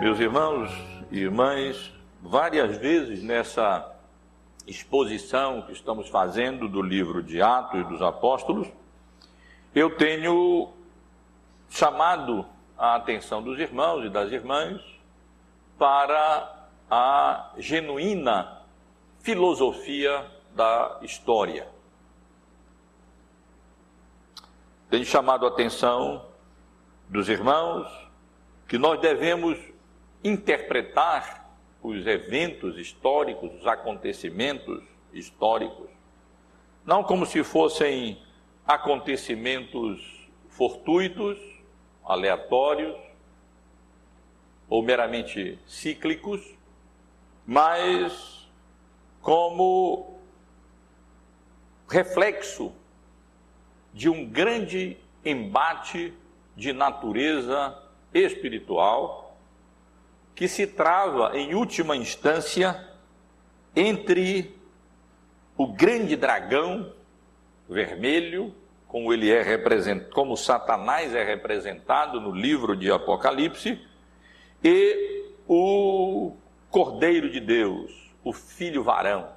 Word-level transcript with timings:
Meus 0.00 0.18
irmãos 0.18 0.70
e 1.10 1.18
irmãs, 1.18 1.92
várias 2.22 2.78
vezes 2.78 3.22
nessa 3.22 3.94
exposição 4.66 5.60
que 5.60 5.72
estamos 5.72 6.08
fazendo 6.08 6.66
do 6.70 6.80
livro 6.80 7.22
de 7.22 7.42
Atos 7.42 7.86
dos 7.86 8.00
Apóstolos, 8.00 8.66
eu 9.74 9.94
tenho 9.98 10.72
chamado 11.68 12.46
a 12.78 12.94
atenção 12.94 13.42
dos 13.42 13.58
irmãos 13.58 14.02
e 14.06 14.08
das 14.08 14.32
irmãs 14.32 14.80
para 15.78 16.66
a 16.90 17.52
genuína 17.58 18.62
filosofia 19.18 20.26
da 20.56 20.98
história. 21.02 21.68
Tenho 24.88 25.04
chamado 25.04 25.44
a 25.44 25.50
atenção 25.50 26.24
dos 27.06 27.28
irmãos 27.28 27.86
que 28.66 28.78
nós 28.78 28.98
devemos 28.98 29.69
interpretar 30.22 31.50
os 31.82 32.06
eventos 32.06 32.78
históricos, 32.78 33.54
os 33.54 33.66
acontecimentos 33.66 34.82
históricos, 35.12 35.88
não 36.84 37.02
como 37.02 37.24
se 37.24 37.42
fossem 37.42 38.22
acontecimentos 38.66 40.28
fortuitos, 40.48 41.38
aleatórios 42.04 42.96
ou 44.68 44.82
meramente 44.82 45.58
cíclicos, 45.66 46.40
mas 47.46 48.48
como 49.20 50.20
reflexo 51.88 52.72
de 53.92 54.08
um 54.08 54.24
grande 54.24 54.96
embate 55.24 56.14
de 56.56 56.72
natureza 56.72 57.76
espiritual 58.14 59.19
que 60.34 60.48
se 60.48 60.66
trava, 60.66 61.36
em 61.36 61.54
última 61.54 61.96
instância, 61.96 62.88
entre 63.74 64.56
o 65.56 65.66
grande 65.66 66.16
dragão 66.16 66.92
vermelho, 67.68 68.54
como 68.88 69.12
ele 69.12 69.30
é 69.30 69.42
representado, 69.42 70.10
como 70.10 70.36
Satanás 70.36 71.14
é 71.14 71.22
representado 71.22 72.20
no 72.20 72.32
livro 72.32 72.74
de 72.74 72.90
Apocalipse, 72.90 73.80
e 74.64 75.24
o 75.46 76.34
Cordeiro 76.70 77.30
de 77.30 77.40
Deus, 77.40 78.10
o 78.24 78.32
Filho 78.32 78.82
varão. 78.82 79.28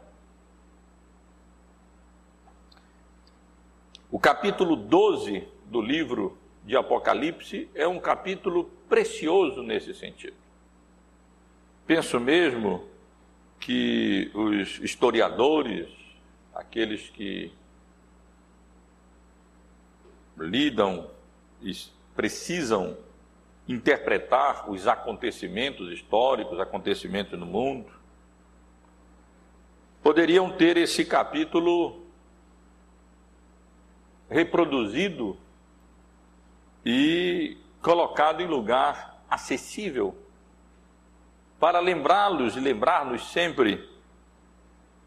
O 4.09 4.19
capítulo 4.19 4.75
12 4.75 5.47
do 5.65 5.81
livro 5.81 6.37
de 6.63 6.77
Apocalipse 6.77 7.69
é 7.73 7.87
um 7.87 7.99
capítulo 7.99 8.65
precioso 8.87 9.63
nesse 9.63 9.93
sentido. 9.93 10.42
Penso 11.85 12.19
mesmo 12.19 12.87
que 13.59 14.31
os 14.33 14.79
historiadores, 14.79 15.89
aqueles 16.53 17.09
que 17.09 17.51
lidam 20.37 21.09
e 21.61 21.73
precisam 22.15 22.97
interpretar 23.67 24.69
os 24.69 24.87
acontecimentos 24.87 25.91
históricos, 25.91 26.59
acontecimentos 26.59 27.37
no 27.37 27.45
mundo, 27.45 27.91
poderiam 30.01 30.51
ter 30.51 30.77
esse 30.77 31.03
capítulo 31.05 32.01
reproduzido 34.29 35.37
e 36.85 37.57
colocado 37.81 38.41
em 38.41 38.47
lugar 38.47 39.21
acessível 39.29 40.22
para 41.63 41.79
lembrá-los 41.79 42.57
e 42.57 42.59
lembrar-nos 42.59 43.31
sempre 43.31 43.89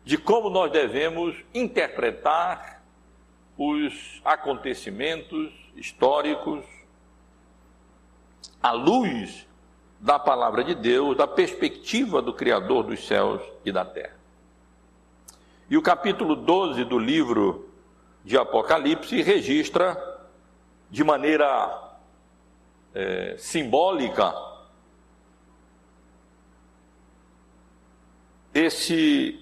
de 0.03 0.17
como 0.17 0.49
nós 0.49 0.73
devemos 0.73 1.37
interpretar 1.53 2.83
os 3.59 4.23
acontecimentos 4.25 5.53
históricos 5.77 6.65
à 8.63 8.73
luz 8.73 9.47
da 10.01 10.19
palavra 10.19 10.65
de 10.65 10.75
Deus, 10.75 11.15
da 11.15 11.27
perspectiva 11.27 12.23
do 12.23 12.33
Criador 12.33 12.85
dos 12.85 13.07
céus 13.07 13.43
e 13.63 13.71
da 13.71 13.85
terra. 13.85 14.17
E 15.69 15.77
o 15.77 15.83
capítulo 15.83 16.35
12 16.35 16.85
do 16.85 16.99
livro 16.99 17.69
de 18.25 18.39
Apocalipse 18.39 19.21
registra 19.21 19.95
de 20.91 21.05
maneira 21.05 21.99
é, 22.95 23.35
simbólica 23.37 24.56
esse 28.57 29.39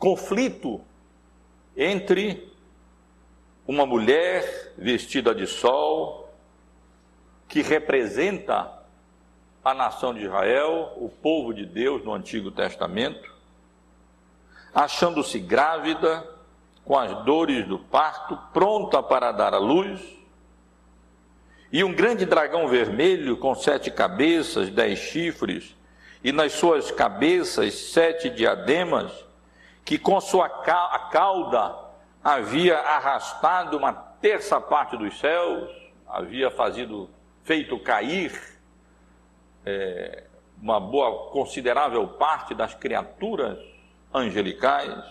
conflito 0.00 0.80
entre 1.76 2.52
uma 3.66 3.86
mulher 3.86 4.72
vestida 4.76 5.32
de 5.32 5.46
sol, 5.46 6.28
que 7.48 7.62
representa 7.62 8.82
a 9.64 9.72
nação 9.72 10.12
de 10.12 10.24
Israel, 10.24 10.92
o 10.96 11.08
povo 11.08 11.54
de 11.54 11.64
Deus 11.64 12.04
no 12.04 12.12
Antigo 12.12 12.50
Testamento, 12.50 13.32
achando-se 14.74 15.38
grávida, 15.38 16.28
com 16.84 16.98
as 16.98 17.24
dores 17.24 17.66
do 17.66 17.78
parto, 17.78 18.36
pronta 18.52 19.02
para 19.02 19.30
dar 19.30 19.54
à 19.54 19.58
luz, 19.58 20.00
e 21.72 21.84
um 21.84 21.94
grande 21.94 22.26
dragão 22.26 22.66
vermelho 22.66 23.36
com 23.36 23.54
sete 23.54 23.90
cabeças, 23.90 24.68
dez 24.68 24.98
chifres, 24.98 25.74
e 26.24 26.32
nas 26.32 26.52
suas 26.52 26.90
cabeças 26.90 27.74
sete 27.74 28.30
diademas, 28.30 29.12
que 29.84 29.98
com 29.98 30.18
sua 30.22 30.48
cauda 30.48 31.76
havia 32.22 32.78
arrastado 32.78 33.76
uma 33.76 33.92
terça 33.92 34.58
parte 34.58 34.96
dos 34.96 35.20
céus, 35.20 35.70
havia 36.08 36.50
fazido, 36.50 37.10
feito 37.42 37.78
cair 37.78 38.32
é, 39.66 40.24
uma 40.62 40.80
boa, 40.80 41.30
considerável 41.30 42.08
parte 42.08 42.54
das 42.54 42.72
criaturas 42.72 43.58
angelicais. 44.12 45.04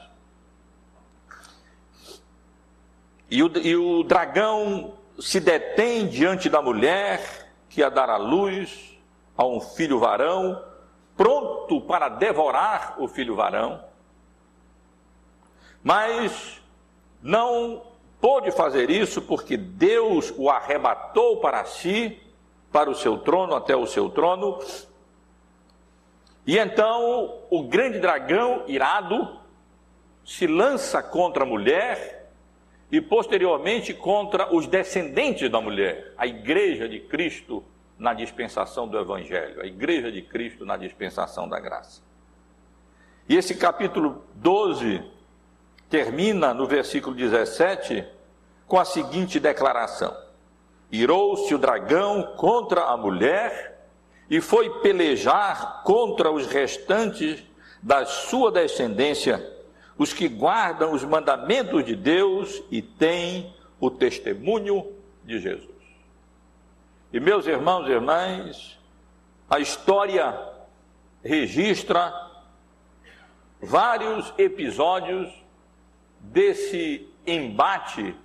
E 3.29 3.43
o, 3.43 3.51
e 3.59 3.75
o 3.75 4.01
dragão 4.03 4.95
se 5.19 5.39
detém 5.39 6.07
diante 6.07 6.49
da 6.49 6.59
mulher 6.59 7.51
que 7.69 7.81
ia 7.81 7.89
dar 7.91 8.09
à 8.09 8.17
luz 8.17 8.97
a 9.37 9.45
um 9.45 9.61
filho 9.61 9.99
varão, 9.99 10.72
pronto 11.15 11.81
para 11.81 12.09
devorar 12.09 12.95
o 12.97 13.07
filho 13.07 13.35
varão, 13.35 13.83
mas 15.83 16.61
não 17.21 17.81
pôde 18.19 18.51
fazer 18.51 18.89
isso 18.89 19.21
porque 19.21 19.57
Deus 19.57 20.33
o 20.37 20.49
arrebatou 20.49 21.37
para 21.37 21.65
si, 21.65 22.19
para 22.71 22.89
o 22.89 22.95
seu 22.95 23.17
trono, 23.17 23.55
até 23.55 23.75
o 23.75 23.85
seu 23.85 24.09
trono. 24.09 24.59
E 26.47 26.57
então 26.57 27.39
o 27.49 27.63
grande 27.63 27.99
dragão, 27.99 28.63
irado, 28.67 29.39
se 30.25 30.47
lança 30.47 31.03
contra 31.03 31.43
a 31.43 31.45
mulher 31.45 32.31
e 32.91 33.01
posteriormente 33.01 33.93
contra 33.93 34.53
os 34.53 34.67
descendentes 34.67 35.49
da 35.49 35.59
mulher, 35.59 36.13
a 36.17 36.25
igreja 36.25 36.87
de 36.87 36.99
Cristo 36.99 37.63
na 38.03 38.13
dispensação 38.13 38.85
do 38.85 38.99
Evangelho, 38.99 39.61
a 39.61 39.65
Igreja 39.65 40.11
de 40.11 40.21
Cristo 40.21 40.65
na 40.65 40.75
dispensação 40.75 41.47
da 41.47 41.57
graça. 41.57 42.01
E 43.29 43.37
esse 43.37 43.55
capítulo 43.55 44.25
12 44.35 45.01
termina 45.89 46.53
no 46.53 46.67
versículo 46.67 47.15
17 47.15 48.05
com 48.67 48.77
a 48.77 48.83
seguinte 48.83 49.39
declaração: 49.39 50.13
Irou-se 50.91 51.55
o 51.55 51.57
dragão 51.57 52.35
contra 52.35 52.81
a 52.81 52.97
mulher 52.97 53.87
e 54.29 54.41
foi 54.41 54.81
pelejar 54.81 55.81
contra 55.83 56.29
os 56.29 56.45
restantes 56.45 57.41
da 57.81 58.05
sua 58.05 58.51
descendência, 58.51 59.49
os 59.97 60.11
que 60.11 60.27
guardam 60.27 60.91
os 60.91 61.05
mandamentos 61.05 61.85
de 61.85 61.95
Deus 61.95 62.61
e 62.69 62.81
têm 62.81 63.55
o 63.79 63.89
testemunho 63.89 64.91
de 65.23 65.39
Jesus. 65.39 65.82
E 67.13 67.19
meus 67.19 67.45
irmãos 67.45 67.87
e 67.87 67.91
irmãs, 67.91 68.79
a 69.47 69.59
história 69.59 70.35
registra 71.23 72.11
vários 73.61 74.33
episódios 74.35 75.31
desse 76.19 77.07
embate, 77.27 78.15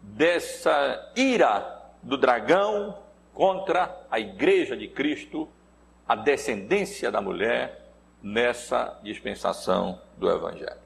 dessa 0.00 1.12
ira 1.14 1.92
do 2.02 2.16
dragão 2.16 2.98
contra 3.34 4.06
a 4.10 4.18
igreja 4.18 4.74
de 4.74 4.88
Cristo, 4.88 5.46
a 6.08 6.16
descendência 6.16 7.10
da 7.10 7.20
mulher 7.20 7.90
nessa 8.22 8.98
dispensação 9.02 10.00
do 10.16 10.30
Evangelho. 10.30 10.80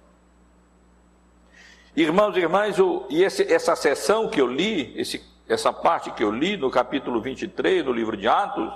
Irmãos 1.94 2.36
e 2.36 2.40
irmãs, 2.40 2.76
e 3.08 3.22
esse, 3.22 3.44
essa 3.44 3.76
sessão 3.76 4.28
que 4.28 4.40
eu 4.40 4.48
li, 4.48 4.92
esse 5.00 5.35
essa 5.48 5.72
parte 5.72 6.10
que 6.10 6.24
eu 6.24 6.30
li 6.30 6.56
no 6.56 6.70
capítulo 6.70 7.20
23 7.20 7.84
do 7.84 7.92
livro 7.92 8.16
de 8.16 8.26
Atos, 8.26 8.72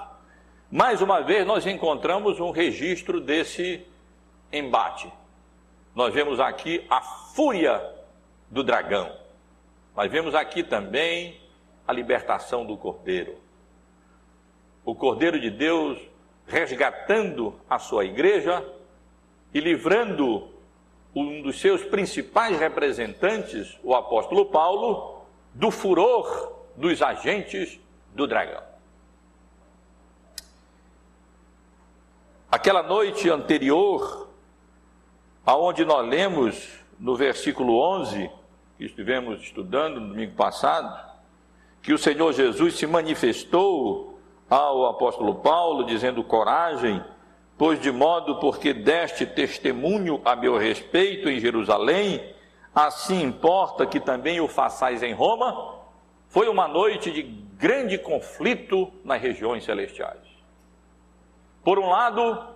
mais 0.70 1.02
uma 1.02 1.20
vez 1.20 1.44
nós 1.44 1.66
encontramos 1.66 2.38
um 2.38 2.52
registro 2.52 3.20
desse 3.20 3.84
embate. 4.52 5.12
Nós 5.94 6.14
vemos 6.14 6.38
aqui 6.38 6.86
a 6.88 7.00
fúria 7.00 7.82
do 8.48 8.62
dragão. 8.62 9.10
Nós 9.96 10.10
vemos 10.10 10.32
aqui 10.32 10.62
também 10.62 11.40
a 11.86 11.92
libertação 11.92 12.64
do 12.64 12.76
cordeiro. 12.76 13.36
O 14.84 14.94
cordeiro 14.94 15.40
de 15.40 15.50
Deus 15.50 15.98
resgatando 16.46 17.58
a 17.68 17.80
sua 17.80 18.04
igreja 18.04 18.64
e 19.52 19.58
livrando 19.58 20.48
um 21.12 21.42
dos 21.42 21.60
seus 21.60 21.82
principais 21.82 22.60
representantes, 22.60 23.76
o 23.82 23.92
apóstolo 23.92 24.46
Paulo, 24.46 25.24
do 25.52 25.72
furor 25.72 26.59
dos 26.76 27.02
agentes 27.02 27.80
do 28.14 28.26
dragão. 28.26 28.62
Aquela 32.50 32.82
noite 32.82 33.30
anterior, 33.30 34.28
aonde 35.46 35.84
nós 35.84 36.06
lemos 36.08 36.68
no 36.98 37.14
versículo 37.14 37.78
11, 37.78 38.30
que 38.76 38.84
estivemos 38.84 39.40
estudando 39.40 40.00
no 40.00 40.08
domingo 40.08 40.34
passado, 40.34 41.10
que 41.80 41.92
o 41.92 41.98
Senhor 41.98 42.32
Jesus 42.32 42.74
se 42.74 42.86
manifestou 42.86 44.18
ao 44.48 44.86
apóstolo 44.86 45.36
Paulo, 45.36 45.84
dizendo: 45.84 46.24
coragem, 46.24 47.02
pois 47.56 47.80
de 47.80 47.92
modo 47.92 48.40
porque 48.40 48.74
deste 48.74 49.24
testemunho 49.24 50.20
a 50.24 50.34
meu 50.34 50.58
respeito 50.58 51.28
em 51.28 51.38
Jerusalém, 51.38 52.34
assim 52.74 53.22
importa 53.22 53.86
que 53.86 54.00
também 54.00 54.40
o 54.40 54.48
façais 54.48 55.02
em 55.02 55.12
Roma, 55.12 55.79
foi 56.30 56.48
uma 56.48 56.66
noite 56.66 57.10
de 57.10 57.22
grande 57.22 57.98
conflito 57.98 58.90
nas 59.04 59.20
regiões 59.20 59.64
celestiais. 59.64 60.26
Por 61.62 61.78
um 61.78 61.88
lado, 61.88 62.54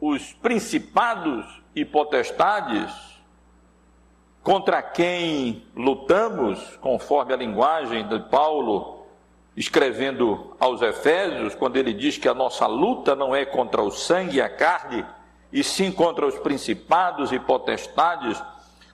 os 0.00 0.32
principados 0.34 1.44
e 1.74 1.84
potestades 1.84 2.90
contra 4.42 4.80
quem 4.80 5.66
lutamos, 5.76 6.76
conforme 6.76 7.34
a 7.34 7.36
linguagem 7.36 8.08
de 8.08 8.18
Paulo 8.20 9.04
escrevendo 9.56 10.56
aos 10.58 10.80
Efésios, 10.80 11.54
quando 11.56 11.76
ele 11.76 11.92
diz 11.92 12.16
que 12.16 12.28
a 12.28 12.32
nossa 12.32 12.66
luta 12.66 13.16
não 13.16 13.34
é 13.34 13.44
contra 13.44 13.82
o 13.82 13.90
sangue 13.90 14.36
e 14.36 14.40
a 14.40 14.48
carne, 14.48 15.04
e 15.52 15.64
sim 15.64 15.90
contra 15.90 16.24
os 16.24 16.38
principados 16.38 17.32
e 17.32 17.40
potestades, 17.40 18.40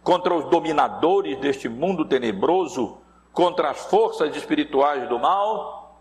contra 0.02 0.34
os 0.34 0.48
dominadores 0.48 1.38
deste 1.38 1.68
mundo 1.68 2.04
tenebroso, 2.06 2.98
contra 3.36 3.68
as 3.68 3.84
forças 3.84 4.34
espirituais 4.34 5.06
do 5.10 5.18
mal, 5.18 6.00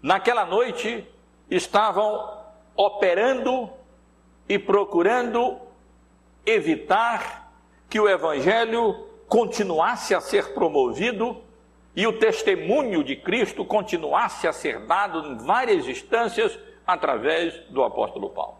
naquela 0.00 0.46
noite 0.46 1.06
estavam 1.50 2.38
operando 2.74 3.68
e 4.48 4.58
procurando 4.58 5.58
evitar 6.46 7.52
que 7.86 8.00
o 8.00 8.08
evangelho 8.08 8.94
continuasse 9.28 10.14
a 10.14 10.22
ser 10.22 10.54
promovido 10.54 11.42
e 11.94 12.06
o 12.06 12.18
testemunho 12.18 13.04
de 13.04 13.14
Cristo 13.14 13.62
continuasse 13.62 14.48
a 14.48 14.52
ser 14.52 14.86
dado 14.86 15.26
em 15.26 15.36
várias 15.36 15.86
instâncias 15.86 16.58
através 16.86 17.60
do 17.68 17.84
apóstolo 17.84 18.30
Paulo. 18.30 18.56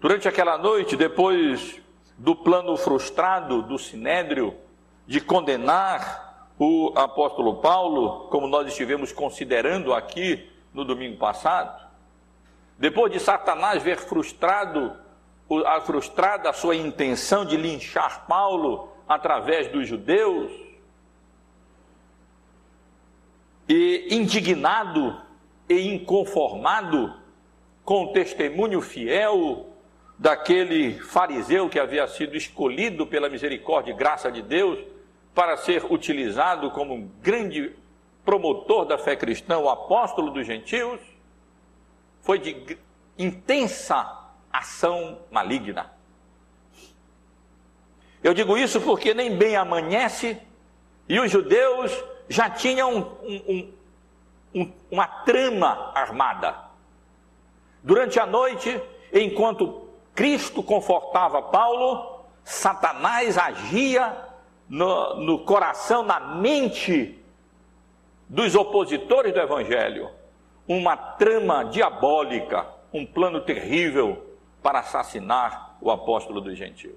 Durante 0.00 0.26
aquela 0.26 0.58
noite, 0.58 0.96
depois 0.96 1.80
do 2.18 2.34
plano 2.34 2.76
frustrado 2.76 3.62
do 3.62 3.78
sinédrio 3.78 4.65
de 5.06 5.20
condenar 5.20 6.50
o 6.58 6.92
apóstolo 6.96 7.56
Paulo, 7.56 8.28
como 8.28 8.48
nós 8.48 8.66
estivemos 8.66 9.12
considerando 9.12 9.94
aqui 9.94 10.50
no 10.72 10.84
domingo 10.84 11.16
passado, 11.16 11.86
depois 12.78 13.12
de 13.12 13.20
Satanás 13.20 13.82
ver 13.82 13.98
frustrado 13.98 14.96
frustrada 15.84 16.50
a 16.50 16.52
sua 16.52 16.74
intenção 16.74 17.44
de 17.44 17.56
linchar 17.56 18.26
Paulo 18.26 18.88
através 19.08 19.68
dos 19.68 19.86
judeus, 19.86 20.50
e 23.68 24.08
indignado 24.10 25.20
e 25.68 25.88
inconformado 25.88 27.14
com 27.84 28.04
o 28.04 28.12
testemunho 28.12 28.80
fiel 28.80 29.68
daquele 30.18 30.98
fariseu 31.00 31.68
que 31.68 31.78
havia 31.78 32.06
sido 32.06 32.36
escolhido 32.36 33.06
pela 33.06 33.28
misericórdia 33.28 33.92
e 33.92 33.96
graça 33.96 34.30
de 34.30 34.40
Deus 34.40 34.78
para 35.36 35.58
ser 35.58 35.84
utilizado 35.92 36.70
como 36.70 36.94
um 36.94 37.06
grande 37.20 37.76
promotor 38.24 38.86
da 38.86 38.96
fé 38.96 39.14
cristã, 39.14 39.58
o 39.58 39.68
apóstolo 39.68 40.30
dos 40.30 40.46
gentios, 40.46 40.98
foi 42.22 42.38
de 42.38 42.78
intensa 43.18 44.18
ação 44.50 45.18
maligna. 45.30 45.92
Eu 48.24 48.32
digo 48.32 48.56
isso 48.56 48.80
porque 48.80 49.12
nem 49.12 49.36
bem 49.36 49.56
amanhece 49.56 50.40
e 51.06 51.20
os 51.20 51.30
judeus 51.30 51.92
já 52.30 52.48
tinham 52.48 53.14
um, 53.22 53.36
um, 53.46 53.74
um, 54.54 54.72
uma 54.90 55.06
trama 55.06 55.92
armada. 55.94 56.56
Durante 57.82 58.18
a 58.18 58.24
noite, 58.24 58.80
enquanto 59.12 59.86
Cristo 60.14 60.62
confortava 60.62 61.42
Paulo, 61.42 62.24
Satanás 62.42 63.36
agia 63.36 64.25
no, 64.68 65.16
no 65.16 65.38
coração, 65.40 66.02
na 66.02 66.18
mente 66.20 67.18
dos 68.28 68.54
opositores 68.54 69.32
do 69.32 69.40
Evangelho, 69.40 70.10
uma 70.66 70.96
trama 70.96 71.64
diabólica, 71.64 72.66
um 72.92 73.06
plano 73.06 73.40
terrível 73.40 74.36
para 74.62 74.80
assassinar 74.80 75.76
o 75.80 75.90
apóstolo 75.90 76.40
dos 76.40 76.56
gentios. 76.56 76.96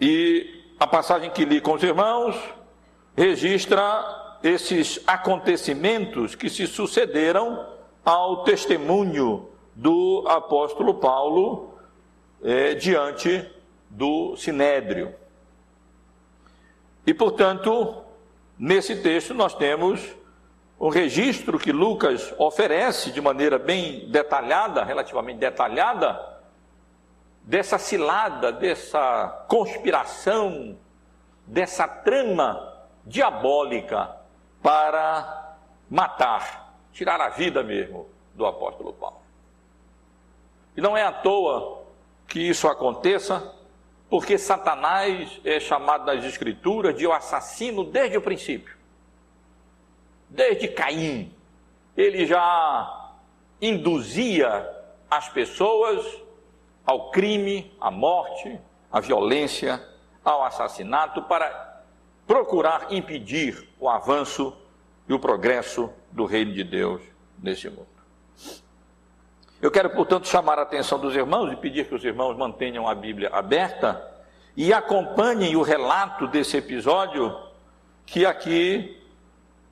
E 0.00 0.74
a 0.78 0.86
passagem 0.86 1.30
que 1.30 1.44
li 1.44 1.60
com 1.60 1.72
os 1.72 1.82
irmãos 1.82 2.36
registra 3.16 4.38
esses 4.42 5.00
acontecimentos 5.06 6.34
que 6.34 6.50
se 6.50 6.66
sucederam 6.66 7.66
ao 8.04 8.44
testemunho 8.44 9.48
do 9.74 10.24
apóstolo 10.28 10.94
Paulo 10.94 11.74
é, 12.42 12.74
diante 12.74 13.50
do 13.90 14.36
sinédrio. 14.36 15.14
E, 17.06 17.12
portanto, 17.12 18.02
nesse 18.58 19.02
texto 19.02 19.34
nós 19.34 19.54
temos 19.54 20.14
um 20.80 20.88
registro 20.88 21.58
que 21.58 21.72
Lucas 21.72 22.34
oferece 22.38 23.10
de 23.10 23.20
maneira 23.20 23.58
bem 23.58 24.08
detalhada, 24.10 24.84
relativamente 24.84 25.38
detalhada, 25.38 26.34
dessa 27.42 27.78
cilada, 27.78 28.50
dessa 28.52 29.44
conspiração, 29.48 30.76
dessa 31.46 31.86
trama 31.86 32.72
diabólica 33.04 34.16
para 34.62 35.56
matar, 35.90 36.74
tirar 36.92 37.20
a 37.20 37.28
vida 37.28 37.62
mesmo 37.62 38.08
do 38.34 38.46
apóstolo 38.46 38.92
Paulo. 38.94 39.23
E 40.76 40.80
não 40.80 40.96
é 40.96 41.02
à 41.02 41.12
toa 41.12 41.84
que 42.26 42.40
isso 42.40 42.68
aconteça, 42.68 43.54
porque 44.08 44.38
Satanás 44.38 45.40
é 45.44 45.60
chamado 45.60 46.04
nas 46.04 46.24
Escrituras 46.24 46.96
de 46.96 47.06
o 47.06 47.12
assassino 47.12 47.84
desde 47.84 48.16
o 48.16 48.22
princípio. 48.22 48.76
Desde 50.28 50.68
Caim, 50.68 51.32
ele 51.96 52.26
já 52.26 53.12
induzia 53.60 54.68
as 55.10 55.28
pessoas 55.28 56.04
ao 56.84 57.10
crime, 57.10 57.72
à 57.80 57.90
morte, 57.90 58.58
à 58.90 59.00
violência, 59.00 59.82
ao 60.24 60.44
assassinato, 60.44 61.22
para 61.22 61.82
procurar 62.26 62.92
impedir 62.92 63.68
o 63.78 63.88
avanço 63.88 64.56
e 65.08 65.12
o 65.12 65.18
progresso 65.18 65.90
do 66.10 66.24
reino 66.24 66.52
de 66.52 66.64
Deus 66.64 67.02
nesse 67.38 67.68
mundo. 67.68 67.93
Eu 69.64 69.70
quero, 69.70 69.88
portanto, 69.88 70.28
chamar 70.28 70.58
a 70.58 70.62
atenção 70.62 70.98
dos 70.98 71.16
irmãos 71.16 71.50
e 71.50 71.56
pedir 71.56 71.88
que 71.88 71.94
os 71.94 72.04
irmãos 72.04 72.36
mantenham 72.36 72.86
a 72.86 72.94
Bíblia 72.94 73.30
aberta 73.32 74.06
e 74.54 74.74
acompanhem 74.74 75.56
o 75.56 75.62
relato 75.62 76.26
desse 76.26 76.58
episódio 76.58 77.34
que 78.04 78.26
aqui 78.26 79.02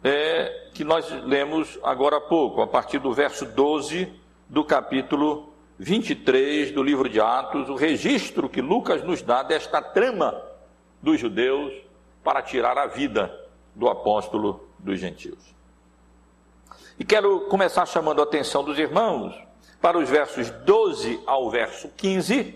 é 0.02 0.70
que 0.72 0.82
nós 0.82 1.10
lemos 1.26 1.78
agora 1.82 2.16
há 2.16 2.20
pouco, 2.22 2.62
a 2.62 2.66
partir 2.66 3.00
do 3.00 3.12
verso 3.12 3.44
12 3.44 4.10
do 4.48 4.64
capítulo 4.64 5.52
23 5.78 6.72
do 6.72 6.82
livro 6.82 7.06
de 7.06 7.20
Atos, 7.20 7.68
o 7.68 7.74
registro 7.74 8.48
que 8.48 8.62
Lucas 8.62 9.04
nos 9.04 9.20
dá 9.20 9.42
desta 9.42 9.82
trama 9.82 10.42
dos 11.02 11.20
judeus 11.20 11.70
para 12.24 12.40
tirar 12.40 12.78
a 12.78 12.86
vida 12.86 13.30
do 13.74 13.90
apóstolo 13.90 14.66
dos 14.78 14.98
gentios. 14.98 15.54
E 16.98 17.04
quero 17.04 17.40
começar 17.40 17.84
chamando 17.84 18.20
a 18.20 18.24
atenção 18.24 18.64
dos 18.64 18.78
irmãos 18.78 19.51
para 19.82 19.98
os 19.98 20.08
versos 20.08 20.48
12 20.48 21.20
ao 21.26 21.50
verso 21.50 21.88
15, 21.96 22.54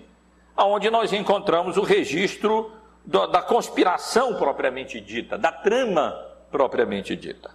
aonde 0.57 0.89
nós 0.89 1.13
encontramos 1.13 1.77
o 1.77 1.83
registro 1.83 2.71
da 3.05 3.43
conspiração 3.43 4.37
propriamente 4.37 5.01
dita, 5.01 5.37
da 5.37 5.51
trama 5.51 6.17
propriamente 6.51 7.15
dita. 7.17 7.51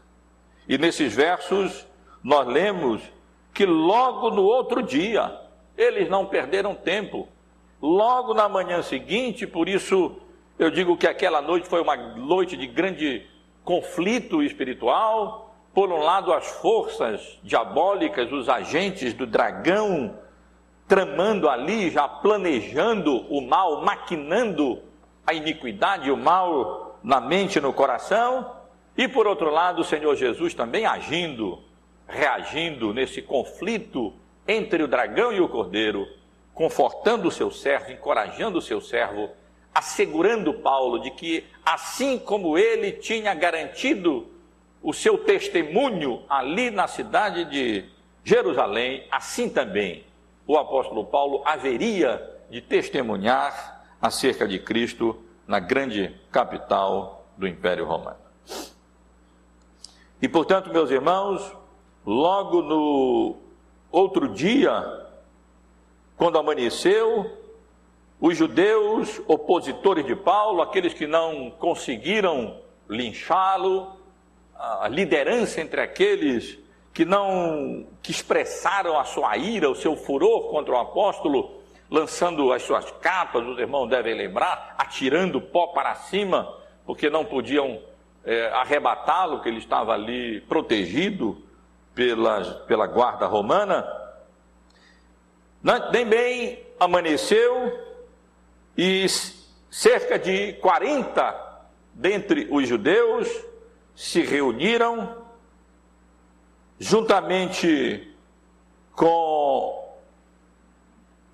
E 0.68 0.78
nesses 0.78 1.13
versos 1.13 1.88
nós 2.22 2.46
lemos 2.48 3.01
que 3.54 3.66
logo 3.66 4.30
no 4.30 4.44
outro 4.44 4.84
dia 4.84 5.40
eles 5.78 6.10
não 6.10 6.25
perderam 6.25 6.75
tempo. 6.75 7.28
Logo 7.82 8.34
na 8.34 8.48
manhã 8.48 8.82
seguinte, 8.82 9.48
por 9.48 9.68
isso 9.68 10.16
eu 10.60 10.70
digo 10.70 10.96
que 10.96 11.08
aquela 11.08 11.42
noite 11.42 11.68
foi 11.68 11.82
uma 11.82 11.96
noite 11.96 12.56
de 12.56 12.68
grande 12.68 13.25
conflito 13.63 14.44
espiritual. 14.44 15.50
Por 15.74 15.92
um 15.92 16.00
lado, 16.00 16.34
as 16.34 16.48
forças 16.48 17.40
diabólicas, 17.44 18.32
os 18.32 18.50
agentes 18.50 19.13
do 19.13 19.25
dragão, 19.25 20.16
tramando 20.88 21.50
ali, 21.50 21.90
já 21.90 22.08
planejando 22.08 23.25
o 23.34 23.42
mal, 23.42 23.82
maquinando 23.82 24.82
a 25.25 25.34
iniquidade 25.34 26.12
o 26.12 26.18
mal 26.18 27.00
na 27.01 27.22
mente 27.22 27.58
e 27.58 27.62
no 27.62 27.72
coração. 27.72 28.51
E 28.98 29.08
por 29.08 29.25
outro 29.25 29.50
lado, 29.50 29.82
o 29.82 29.86
Senhor 29.86 30.16
Jesus 30.16 30.54
também 30.54 30.86
agindo, 30.86 31.60
reagindo 32.08 32.94
nesse 32.94 33.22
conflito 33.22 34.13
entre 34.48 34.84
o 34.84 34.88
dragão 34.88 35.32
e 35.32 35.40
o 35.40 35.48
cordeiro, 35.48 36.06
confortando 36.54 37.30
o 37.30 37.32
seu 37.32 37.50
servo, 37.50 37.92
encorajando 37.92 38.58
o 38.58 38.62
seu 38.62 38.82
servo 38.82 39.30
assegurando 39.74 40.54
Paulo 40.54 41.00
de 41.00 41.12
que, 41.12 41.46
assim 41.66 42.20
como 42.20 42.58
ele 42.58 42.92
tinha 42.92 43.34
garantido 43.34 44.28
o 44.81 44.93
seu 44.93 45.17
testemunho 45.17 46.23
ali 46.29 46.71
na 46.71 46.88
cidade 46.88 47.45
de 47.45 47.85
Jerusalém, 48.23 49.07
assim 49.11 49.50
também 49.50 50.03
o 50.47 50.57
apóstolo 50.57 51.05
Paulo 51.05 51.41
haveria 51.45 52.39
de 52.50 52.61
testemunhar 52.61 53.85
acerca 54.01 54.47
de 54.47 54.59
Cristo 54.59 55.17
na 55.47 55.59
grande 55.59 56.13
capital 56.31 57.25
do 57.38 57.47
Império 57.47 57.85
Romano. 57.85 58.17
E 60.21 60.27
portanto, 60.27 60.71
meus 60.71 60.91
irmãos, 60.91 61.51
logo 62.05 62.61
no 62.61 63.38
outro 63.91 64.27
dia, 64.27 65.07
quando 66.17 66.38
amanheceu, 66.38 67.38
os 68.19 68.38
judeus 68.38 69.21
opositores 69.27 70.05
de 70.05 70.15
Paulo, 70.15 70.61
aqueles 70.61 70.93
que 70.93 71.07
não 71.07 71.50
conseguiram 71.50 72.59
linchá-lo, 72.88 74.00
a 74.62 74.88
liderança 74.88 75.60
entre 75.60 75.82
aqueles 75.82 76.60
que 76.94 77.03
não 77.03 77.88
que 78.01 78.12
expressaram 78.12 79.00
a 79.00 79.03
sua 79.03 79.36
ira, 79.38 79.70
o 79.70 79.75
seu 79.75 79.96
furor 79.96 80.50
contra 80.50 80.74
o 80.74 80.77
apóstolo, 80.77 81.62
lançando 81.89 82.53
as 82.53 82.62
suas 82.62 82.89
capas, 83.01 83.46
os 83.46 83.58
irmãos 83.58 83.88
devem 83.88 84.15
lembrar, 84.15 84.75
atirando 84.77 85.41
pó 85.41 85.68
para 85.68 85.96
cima, 85.96 86.58
porque 86.86 87.10
não 87.10 87.25
podiam 87.25 87.82
é, 88.24 88.48
arrebatá-lo, 88.50 89.41
que 89.41 89.50
ele 89.50 89.58
estava 89.58 89.94
ali 89.94 90.41
protegido 90.41 91.41
pela, 91.96 92.44
pela 92.68 92.86
guarda 92.86 93.25
romana. 93.25 93.86
Nem 95.91 96.06
bem 96.06 96.60
amanheceu, 96.80 97.89
e 98.77 99.06
cerca 99.70 100.20
de 100.20 100.53
40 100.53 101.51
dentre 101.94 102.48
os 102.51 102.68
judeus 102.68 103.50
se 103.95 104.21
reuniram 104.21 105.17
juntamente 106.79 108.12
com 108.93 109.95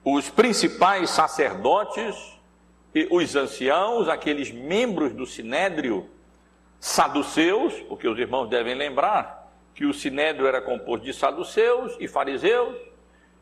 os 0.03 0.29
principais 0.29 1.09
sacerdotes 1.09 2.15
e 2.93 3.07
os 3.11 3.35
anciãos, 3.35 4.07
aqueles 4.07 4.51
membros 4.51 5.13
do 5.13 5.25
sinédrio 5.25 6.09
saduceus, 6.79 7.73
porque 7.87 8.07
os 8.07 8.17
irmãos 8.17 8.47
devem 8.47 8.75
lembrar 8.75 9.51
que 9.73 9.85
o 9.85 9.93
sinédrio 9.93 10.47
era 10.47 10.61
composto 10.61 11.05
de 11.05 11.13
saduceus 11.13 11.95
e 11.99 12.07
fariseus, 12.07 12.75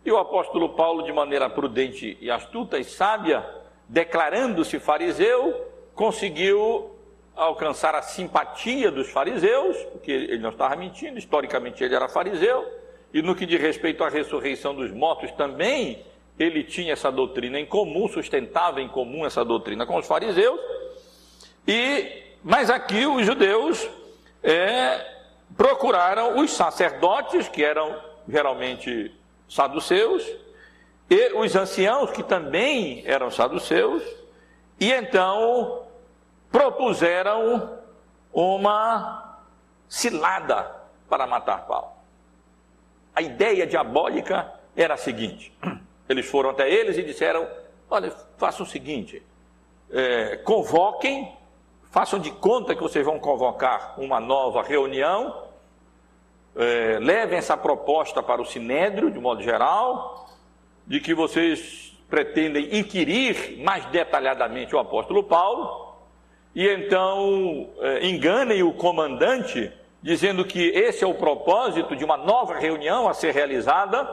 e 0.04 0.12
o 0.12 0.18
apóstolo 0.18 0.70
Paulo, 0.70 1.04
de 1.04 1.12
maneira 1.12 1.50
prudente 1.50 2.18
e 2.22 2.30
astuta 2.30 2.78
e 2.78 2.84
sábia, 2.84 3.48
declarando-se 3.88 4.80
fariseu, 4.80 5.72
conseguiu 5.94 6.95
alcançar 7.36 7.94
a 7.96 8.02
simpatia 8.02 8.90
dos 8.90 9.10
fariseus, 9.10 9.78
porque 9.92 10.12
ele 10.12 10.40
não 10.40 10.52
estava 10.52 10.76
mentindo, 10.76 11.20
historicamente 11.20 11.84
ele 11.84 11.94
era 11.94 12.08
fariseu, 12.08 12.66
e 13.14 13.22
no 13.22 13.36
que 13.36 13.46
diz 13.46 13.62
respeito 13.62 14.04
à 14.04 14.10
ressurreição 14.10 14.74
dos 14.74 14.92
mortos 14.92 15.32
também, 15.32 16.06
ele 16.40 16.64
tinha 16.64 16.94
essa 16.94 17.12
doutrina 17.12 17.60
em 17.60 17.66
comum, 17.66 18.08
sustentava 18.08 18.82
em 18.82 18.88
comum 18.88 19.26
essa 19.26 19.44
doutrina 19.44 19.86
com 19.86 19.98
os 19.98 20.08
fariseus, 20.08 20.60
e 21.68 22.24
mas 22.44 22.70
aqui 22.70 23.08
os 23.08 23.26
judeus 23.26 23.90
é, 24.44 25.04
procuraram 25.58 26.38
os 26.38 26.52
sacerdotes, 26.52 27.48
que 27.50 27.64
eram 27.64 28.00
geralmente 28.30 29.12
saduceus, 29.50 30.24
e 31.10 31.34
os 31.34 31.56
anciãos, 31.56 32.12
que 32.12 32.24
também 32.24 33.04
eram 33.06 33.32
saduceus, 33.32 34.04
e 34.80 34.92
então 34.92 35.85
propuseram 36.56 37.80
uma 38.32 39.42
cilada 39.90 40.74
para 41.10 41.28
matar 41.28 41.66
Paulo. 41.68 41.92
A 43.14 43.22
ideia 43.22 43.68
diabólica 43.68 44.54
era 44.74 44.94
a 44.94 44.98
seguinte: 44.98 45.54
eles 46.08 46.26
foram 46.26 46.52
até 46.52 46.72
eles 46.72 46.98
e 46.98 47.04
disseram: 47.04 47.46
Olha, 47.90 48.10
façam 48.38 48.66
o 48.66 48.70
seguinte, 48.70 49.22
é, 49.92 50.38
convoquem, 50.38 51.36
façam 51.92 52.20
de 52.20 52.32
conta 52.32 52.74
que 52.74 52.82
vocês 52.82 53.06
vão 53.06 53.20
convocar 53.20 54.00
uma 54.00 54.22
nova 54.22 54.64
reunião, 54.64 55.50
é, 56.56 57.00
levem 57.02 57.38
essa 57.38 57.58
proposta 57.58 58.24
para 58.24 58.42
o 58.42 58.46
sinédrio, 58.46 59.12
de 59.12 59.20
modo 59.20 59.44
geral, 59.44 60.30
de 60.88 61.02
que 61.02 61.14
vocês 61.14 61.98
pretendem 62.10 62.80
inquirir 62.80 63.58
mais 63.62 63.86
detalhadamente 63.88 64.74
o 64.74 64.80
apóstolo 64.80 65.22
Paulo, 65.22 65.85
e 66.56 66.70
então 66.70 67.70
eh, 67.82 68.08
enganem 68.08 68.64
o 68.64 68.72
comandante, 68.72 69.74
dizendo 70.02 70.46
que 70.46 70.70
esse 70.70 71.04
é 71.04 71.08
o 71.08 71.14
propósito 71.14 71.98
de 71.98 72.06
uma 72.06 72.16
nova 72.16 72.58
reunião 72.58 73.10
a 73.10 73.14
ser 73.14 73.34
realizada 73.34 74.08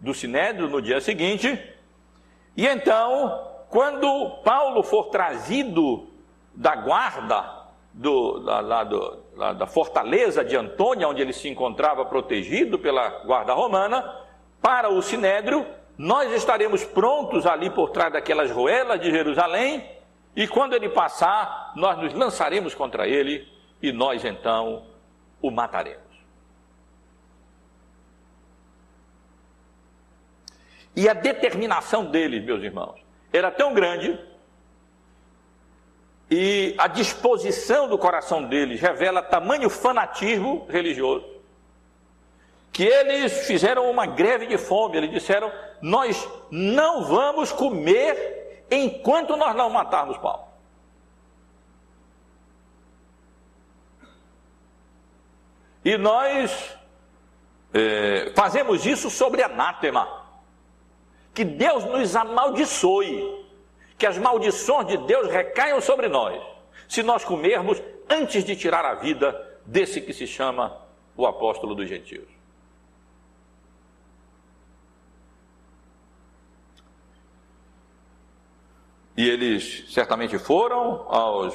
do 0.00 0.12
Sinédrio 0.12 0.68
no 0.68 0.82
dia 0.82 1.00
seguinte. 1.00 1.56
E 2.56 2.66
então, 2.66 3.40
quando 3.70 4.42
Paulo 4.42 4.82
for 4.82 5.10
trazido 5.10 6.08
da 6.52 6.74
guarda 6.74 7.64
do, 7.92 8.40
da, 8.40 8.84
do, 8.84 9.18
da, 9.36 9.52
da 9.52 9.66
fortaleza 9.66 10.44
de 10.44 10.56
Antônia, 10.56 11.08
onde 11.08 11.22
ele 11.22 11.32
se 11.32 11.48
encontrava 11.48 12.04
protegido 12.04 12.80
pela 12.80 13.24
guarda 13.24 13.52
romana, 13.52 14.22
para 14.60 14.88
o 14.88 15.00
Sinédrio, 15.00 15.64
nós 15.96 16.32
estaremos 16.32 16.84
prontos 16.84 17.46
ali 17.46 17.70
por 17.70 17.90
trás 17.90 18.12
daquelas 18.12 18.50
roelas 18.50 19.00
de 19.00 19.10
Jerusalém, 19.12 19.84
e 20.36 20.48
quando 20.48 20.74
ele 20.74 20.88
passar, 20.88 21.72
nós 21.76 21.98
nos 21.98 22.12
lançaremos 22.12 22.74
contra 22.74 23.06
ele 23.06 23.48
e 23.80 23.92
nós 23.92 24.24
então 24.24 24.86
o 25.40 25.50
mataremos. 25.50 26.02
E 30.96 31.08
a 31.08 31.12
determinação 31.12 32.04
deles, 32.06 32.44
meus 32.44 32.62
irmãos, 32.62 33.00
era 33.32 33.50
tão 33.50 33.74
grande, 33.74 34.18
e 36.30 36.74
a 36.78 36.86
disposição 36.86 37.88
do 37.88 37.98
coração 37.98 38.44
deles 38.44 38.80
revela 38.80 39.22
tamanho 39.22 39.68
fanatismo 39.68 40.66
religioso, 40.68 41.26
que 42.72 42.84
eles 42.84 43.46
fizeram 43.46 43.88
uma 43.88 44.06
greve 44.06 44.46
de 44.46 44.58
fome. 44.58 44.96
Eles 44.96 45.10
disseram: 45.10 45.52
Nós 45.80 46.28
não 46.50 47.04
vamos 47.04 47.52
comer 47.52 48.43
enquanto 48.74 49.36
nós 49.36 49.54
não 49.54 49.70
matarmos 49.70 50.16
Paulo. 50.18 50.44
E 55.84 55.98
nós 55.98 56.76
é, 57.72 58.32
fazemos 58.34 58.86
isso 58.86 59.10
sobre 59.10 59.42
anátema. 59.42 60.24
Que 61.34 61.44
Deus 61.44 61.84
nos 61.84 62.16
amaldiçoe. 62.16 63.44
Que 63.98 64.06
as 64.06 64.16
maldições 64.16 64.86
de 64.86 64.96
Deus 64.96 65.30
recaiam 65.30 65.80
sobre 65.80 66.08
nós. 66.08 66.42
Se 66.88 67.02
nós 67.02 67.24
comermos 67.24 67.82
antes 68.08 68.44
de 68.44 68.56
tirar 68.56 68.84
a 68.84 68.94
vida 68.94 69.60
desse 69.66 70.00
que 70.00 70.12
se 70.12 70.26
chama 70.26 70.76
o 71.16 71.26
apóstolo 71.26 71.74
dos 71.74 71.88
gentios. 71.88 72.33
E 79.16 79.28
eles 79.28 79.84
certamente 79.92 80.38
foram 80.38 81.06
aos 81.08 81.54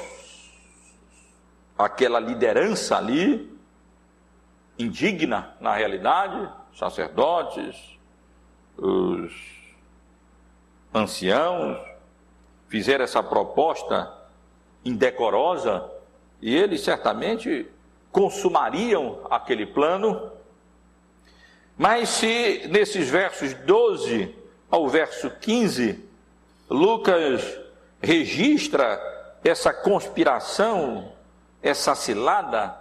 aquela 1.77 2.19
liderança 2.19 2.97
ali, 2.97 3.57
indigna 4.77 5.55
na 5.59 5.73
realidade, 5.75 6.49
sacerdotes, 6.73 7.97
os 8.77 9.33
anciãos, 10.93 11.77
fizeram 12.67 13.03
essa 13.03 13.21
proposta 13.21 14.13
indecorosa 14.83 15.89
e 16.41 16.55
eles 16.55 16.81
certamente 16.81 17.69
consumariam 18.11 19.25
aquele 19.29 19.65
plano. 19.65 20.31
Mas 21.77 22.09
se 22.09 22.67
nesses 22.69 23.09
versos 23.09 23.53
12 23.53 24.35
ao 24.69 24.87
verso 24.87 25.29
15, 25.29 26.08
Lucas 26.69 27.59
registra 27.99 29.01
essa 29.43 29.73
conspiração, 29.73 31.11
essa 31.63 31.95
cilada, 31.95 32.77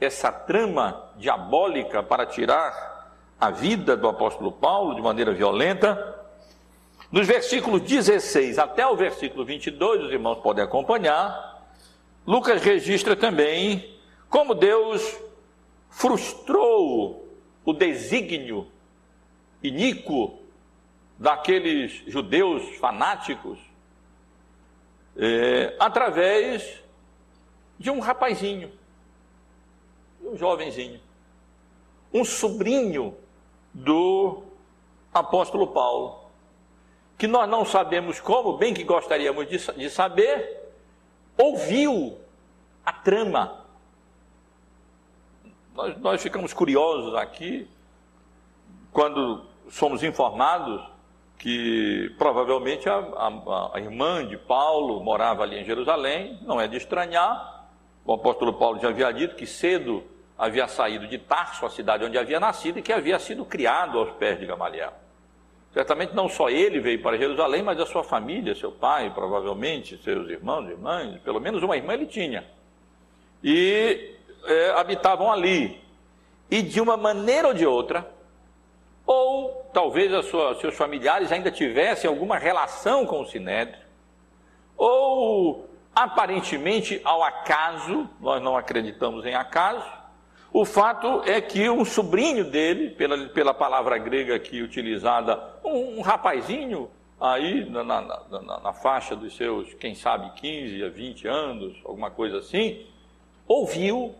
essa 0.00 0.30
trama 0.30 1.10
diabólica 1.16 2.02
para 2.02 2.26
tirar 2.26 3.12
a 3.40 3.50
vida 3.50 3.96
do 3.96 4.08
apóstolo 4.08 4.52
Paulo 4.52 4.94
de 4.94 5.02
maneira 5.02 5.32
violenta. 5.32 6.22
Nos 7.10 7.26
versículos 7.26 7.82
16 7.82 8.58
até 8.58 8.86
o 8.86 8.96
versículo 8.96 9.44
22, 9.44 10.04
os 10.04 10.12
irmãos 10.12 10.36
podem 10.36 10.64
acompanhar, 10.64 11.62
Lucas 12.26 12.62
registra 12.62 13.16
também 13.16 13.98
como 14.28 14.54
Deus 14.54 15.18
frustrou 15.90 17.28
o 17.64 17.72
desígnio 17.72 18.68
iníquo 19.62 20.38
daqueles 21.24 22.02
judeus 22.06 22.76
fanáticos 22.76 23.58
é, 25.16 25.74
através 25.80 26.82
de 27.78 27.90
um 27.90 27.98
rapazinho, 27.98 28.70
um 30.22 30.36
jovenzinho, 30.36 31.00
um 32.12 32.26
sobrinho 32.26 33.16
do 33.72 34.42
apóstolo 35.14 35.68
Paulo, 35.68 36.28
que 37.16 37.26
nós 37.26 37.48
não 37.48 37.64
sabemos 37.64 38.20
como, 38.20 38.58
bem 38.58 38.74
que 38.74 38.84
gostaríamos 38.84 39.48
de, 39.48 39.56
de 39.78 39.88
saber, 39.88 40.74
ouviu 41.38 42.18
a 42.84 42.92
trama. 42.92 43.64
Nós, 45.74 45.96
nós 46.00 46.22
ficamos 46.22 46.52
curiosos 46.52 47.14
aqui 47.14 47.66
quando 48.92 49.46
somos 49.70 50.02
informados 50.02 50.92
que 51.44 52.10
provavelmente 52.16 52.88
a, 52.88 52.94
a, 52.94 53.70
a, 53.74 53.78
irmã 53.78 54.26
de 54.26 54.34
Paulo 54.34 55.04
morava 55.04 55.42
ali 55.42 55.60
em 55.60 55.64
Jerusalém, 55.64 56.38
não 56.40 56.58
é 56.58 56.66
de 56.66 56.78
estranhar. 56.78 57.68
O 58.02 58.14
apóstolo 58.14 58.54
Paulo 58.54 58.80
já 58.80 58.88
havia 58.88 59.12
dito 59.12 59.36
que 59.36 59.46
cedo 59.46 60.02
havia 60.38 60.66
saído 60.66 61.06
de 61.06 61.18
Tarso, 61.18 61.66
a 61.66 61.68
cidade 61.68 62.02
onde 62.02 62.16
havia 62.16 62.40
nascido, 62.40 62.78
e 62.78 62.82
que 62.82 62.90
havia 62.90 63.18
sido 63.18 63.44
criado 63.44 63.98
aos 63.98 64.10
pés 64.12 64.40
de 64.40 64.46
Gamaliel. 64.46 64.94
Certamente 65.74 66.14
não 66.14 66.30
só 66.30 66.48
ele 66.48 66.80
veio 66.80 67.02
para 67.02 67.18
Jerusalém, 67.18 67.62
mas 67.62 67.78
a 67.78 67.84
sua 67.84 68.02
família, 68.02 68.54
seu 68.54 68.72
pai, 68.72 69.12
provavelmente, 69.14 70.02
seus 70.02 70.30
irmãos, 70.30 70.66
irmãs, 70.70 71.20
pelo 71.20 71.40
menos 71.42 71.62
uma 71.62 71.76
irmã 71.76 71.92
ele 71.92 72.06
tinha. 72.06 72.42
E 73.42 74.16
é, 74.46 74.70
habitavam 74.78 75.30
ali. 75.30 75.78
E 76.50 76.62
de 76.62 76.80
uma 76.80 76.96
maneira 76.96 77.48
ou 77.48 77.52
de 77.52 77.66
outra, 77.66 78.13
ou 79.06 79.68
talvez 79.72 80.26
sua, 80.26 80.54
seus 80.60 80.74
familiares 80.74 81.30
ainda 81.32 81.50
tivessem 81.50 82.08
alguma 82.08 82.38
relação 82.38 83.04
com 83.04 83.20
o 83.20 83.26
Sinédrio, 83.26 83.78
ou 84.76 85.68
aparentemente 85.94 87.00
ao 87.04 87.22
acaso, 87.22 88.08
nós 88.20 88.42
não 88.42 88.56
acreditamos 88.56 89.24
em 89.24 89.34
acaso, 89.34 89.86
o 90.52 90.64
fato 90.64 91.22
é 91.26 91.40
que 91.40 91.68
um 91.68 91.84
sobrinho 91.84 92.44
dele, 92.44 92.90
pela, 92.90 93.26
pela 93.28 93.52
palavra 93.52 93.98
grega 93.98 94.36
aqui 94.36 94.62
utilizada, 94.62 95.40
um, 95.64 95.98
um 95.98 96.00
rapazinho 96.00 96.88
aí 97.20 97.68
na, 97.68 97.82
na, 97.82 98.00
na, 98.02 98.60
na, 98.60 98.72
faixa 98.72 99.16
dos 99.16 99.36
seus, 99.36 99.74
quem 99.74 99.94
sabe, 99.94 100.30
15 100.36 100.84
a 100.84 100.88
20 100.88 101.26
anos, 101.26 101.76
alguma 101.84 102.10
coisa 102.10 102.38
assim, 102.38 102.86
ouviu 103.48 104.14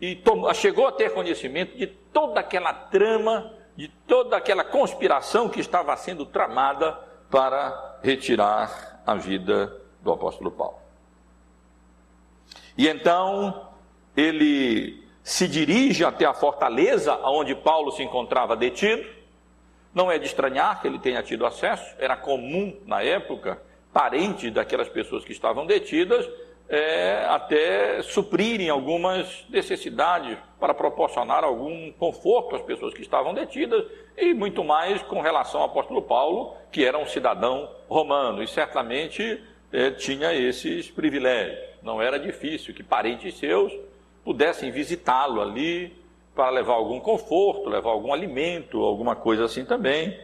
e 0.00 0.16
tomou, 0.16 0.52
chegou 0.54 0.86
a 0.86 0.92
ter 0.92 1.12
conhecimento 1.12 1.76
de 1.76 1.86
toda 1.86 2.40
aquela 2.40 2.72
trama, 2.72 3.52
de 3.76 3.88
toda 4.06 4.36
aquela 4.36 4.64
conspiração 4.64 5.48
que 5.48 5.60
estava 5.60 5.96
sendo 5.96 6.26
tramada 6.26 6.92
para 7.30 7.98
retirar 8.02 9.02
a 9.06 9.14
vida 9.14 9.80
do 10.00 10.12
apóstolo 10.12 10.50
Paulo. 10.50 10.78
E 12.76 12.88
então 12.88 13.68
ele 14.16 15.02
se 15.22 15.48
dirige 15.48 16.04
até 16.04 16.26
a 16.26 16.34
fortaleza 16.34 17.16
onde 17.24 17.54
Paulo 17.54 17.90
se 17.92 18.02
encontrava 18.02 18.56
detido. 18.56 19.08
Não 19.92 20.10
é 20.10 20.18
de 20.18 20.26
estranhar 20.26 20.80
que 20.80 20.88
ele 20.88 20.98
tenha 20.98 21.22
tido 21.22 21.46
acesso, 21.46 21.94
era 21.98 22.16
comum 22.16 22.76
na 22.84 23.00
época, 23.00 23.62
parentes 23.92 24.52
daquelas 24.52 24.88
pessoas 24.88 25.24
que 25.24 25.32
estavam 25.32 25.64
detidas, 25.64 26.28
é, 26.74 27.24
até 27.28 28.02
suprirem 28.02 28.68
algumas 28.68 29.46
necessidades 29.48 30.36
para 30.58 30.74
proporcionar 30.74 31.44
algum 31.44 31.92
conforto 31.92 32.56
às 32.56 32.62
pessoas 32.62 32.92
que 32.92 33.00
estavam 33.00 33.32
detidas 33.32 33.84
e 34.16 34.34
muito 34.34 34.64
mais 34.64 35.00
com 35.02 35.20
relação 35.20 35.60
ao 35.60 35.66
apóstolo 35.66 36.02
Paulo, 36.02 36.56
que 36.72 36.84
era 36.84 36.98
um 36.98 37.06
cidadão 37.06 37.70
romano 37.88 38.42
e 38.42 38.48
certamente 38.48 39.40
é, 39.72 39.92
tinha 39.92 40.34
esses 40.34 40.90
privilégios. 40.90 41.60
Não 41.80 42.02
era 42.02 42.18
difícil 42.18 42.74
que 42.74 42.82
parentes 42.82 43.38
seus 43.38 43.72
pudessem 44.24 44.72
visitá-lo 44.72 45.40
ali 45.40 45.92
para 46.34 46.50
levar 46.50 46.74
algum 46.74 46.98
conforto, 46.98 47.68
levar 47.68 47.90
algum 47.90 48.12
alimento, 48.12 48.82
alguma 48.82 49.14
coisa 49.14 49.44
assim 49.44 49.64
também. 49.64 50.18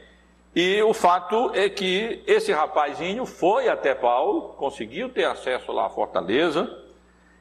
E 0.55 0.83
o 0.83 0.93
fato 0.93 1.53
é 1.55 1.69
que 1.69 2.23
esse 2.27 2.53
rapazinho 2.53 3.25
foi 3.25 3.69
até 3.69 3.95
Paulo, 3.95 4.55
conseguiu 4.57 5.09
ter 5.09 5.25
acesso 5.25 5.71
lá 5.71 5.87
à 5.87 5.91
fortaleza, 5.91 6.85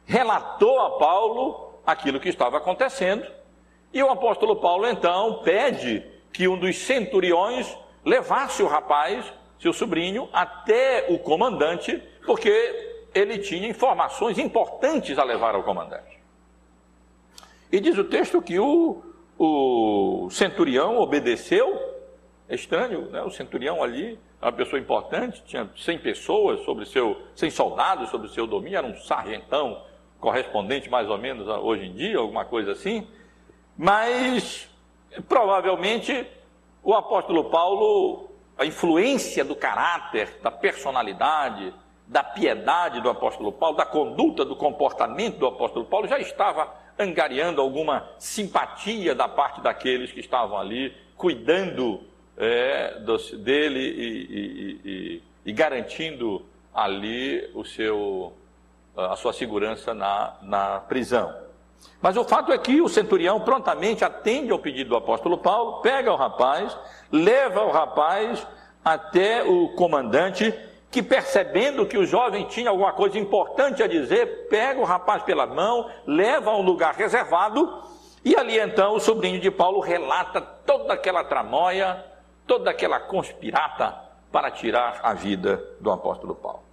relatou 0.05 0.79
a 0.79 0.97
Paulo 0.97 1.73
aquilo 1.85 2.19
que 2.19 2.29
estava 2.29 2.57
acontecendo, 2.57 3.25
e 3.91 4.03
o 4.03 4.11
apóstolo 4.11 4.55
Paulo 4.57 4.87
então 4.87 5.41
pede 5.43 6.05
que 6.31 6.47
um 6.47 6.57
dos 6.57 6.77
centuriões 6.77 7.75
levasse 8.05 8.61
o 8.61 8.67
rapaz, 8.67 9.25
seu 9.59 9.73
sobrinho, 9.73 10.29
até 10.31 11.07
o 11.09 11.17
comandante, 11.17 12.01
porque 12.25 13.09
ele 13.13 13.39
tinha 13.39 13.67
informações 13.67 14.37
importantes 14.37 15.17
a 15.17 15.23
levar 15.23 15.55
ao 15.55 15.63
comandante. 15.63 16.19
E 17.71 17.79
diz 17.79 17.97
o 17.97 18.03
texto 18.03 18.41
que 18.41 18.59
o, 18.59 19.01
o 19.37 20.29
centurião 20.29 20.97
obedeceu. 20.97 21.88
É 22.49 22.55
estranho, 22.55 23.11
né? 23.11 23.21
O 23.21 23.29
centurião 23.29 23.83
ali, 23.83 24.19
uma 24.41 24.51
pessoa 24.51 24.79
importante, 24.79 25.43
tinha 25.45 25.69
100 25.77 25.99
pessoas 25.99 26.61
sobre 26.65 26.83
seu, 26.87 27.21
100 27.35 27.51
soldados 27.51 28.09
sobre 28.09 28.27
seu 28.29 28.47
domínio, 28.47 28.79
era 28.79 28.87
um 28.87 28.95
sargentão 28.97 29.83
correspondente 30.19 30.89
mais 30.89 31.07
ou 31.07 31.17
menos 31.17 31.47
hoje 31.47 31.85
em 31.85 31.93
dia, 31.93 32.17
alguma 32.17 32.43
coisa 32.43 32.71
assim. 32.71 33.07
Mas 33.77 34.67
provavelmente 35.27 36.25
o 36.81 36.95
apóstolo 36.95 37.51
Paulo, 37.51 38.31
a 38.57 38.65
influência 38.65 39.45
do 39.45 39.55
caráter, 39.55 40.39
da 40.41 40.49
personalidade, 40.49 41.71
da 42.07 42.23
piedade 42.23 42.99
do 42.99 43.11
apóstolo 43.11 43.51
Paulo, 43.51 43.77
da 43.77 43.85
conduta, 43.85 44.43
do 44.43 44.55
comportamento 44.55 45.37
do 45.37 45.45
apóstolo 45.45 45.85
Paulo 45.85 46.07
já 46.07 46.17
estava 46.17 46.73
angariando 46.97 47.61
alguma 47.61 48.09
simpatia 48.17 49.13
da 49.13 49.27
parte 49.27 49.61
daqueles 49.61 50.11
que 50.11 50.19
estavam 50.19 50.57
ali, 50.57 50.97
cuidando 51.15 52.08
é, 52.39 52.97
dele 53.37 53.79
e, 53.79 54.27
e, 54.31 54.81
e, 54.85 55.23
e, 55.47 55.51
garantindo 55.51 56.45
ali 56.73 57.51
o 57.53 57.65
seu, 57.65 58.31
a 58.95 59.17
sua 59.17 59.33
segurança 59.33 59.93
na, 59.93 60.37
na 60.41 60.79
prisão. 60.79 61.35
Mas 62.01 62.15
o 62.15 62.23
fato 62.23 62.53
é 62.53 62.57
que 62.57 62.81
o 62.81 62.87
centurião 62.87 63.41
prontamente 63.41 64.05
atende 64.05 64.51
ao 64.51 64.59
pedido 64.59 64.91
do 64.91 64.95
apóstolo 64.95 65.37
Paulo, 65.37 65.81
pega 65.81 66.11
o 66.11 66.15
rapaz, 66.15 66.77
leva 67.11 67.63
o 67.63 67.71
rapaz 67.71 68.47
até 68.83 69.43
o 69.43 69.69
comandante 69.69 70.53
que 70.89 71.03
percebendo 71.03 71.85
que 71.85 71.97
o 71.97 72.05
jovem 72.05 72.45
tinha 72.45 72.69
alguma 72.69 72.93
coisa 72.93 73.19
importante 73.19 73.83
a 73.83 73.87
dizer, 73.87 74.47
pega 74.49 74.79
o 74.79 74.85
rapaz 74.85 75.21
pela 75.23 75.45
mão, 75.45 75.89
leva 76.07 76.51
a 76.51 76.57
um 76.57 76.61
lugar 76.61 76.95
reservado, 76.95 77.83
e 78.25 78.35
ali 78.35 78.57
então 78.57 78.95
o 78.95 78.99
sobrinho 78.99 79.39
de 79.39 79.51
Paulo 79.51 79.79
relata 79.79 80.41
toda 80.41 80.93
aquela 80.93 81.23
tramóia, 81.23 82.03
toda 82.49 82.71
aquela 82.71 82.99
conspirata 82.99 83.95
para 84.31 84.49
tirar 84.49 85.01
a 85.03 85.13
vida 85.13 85.63
do 85.79 85.91
apóstolo 85.91 86.33
Paulo. 86.33 86.63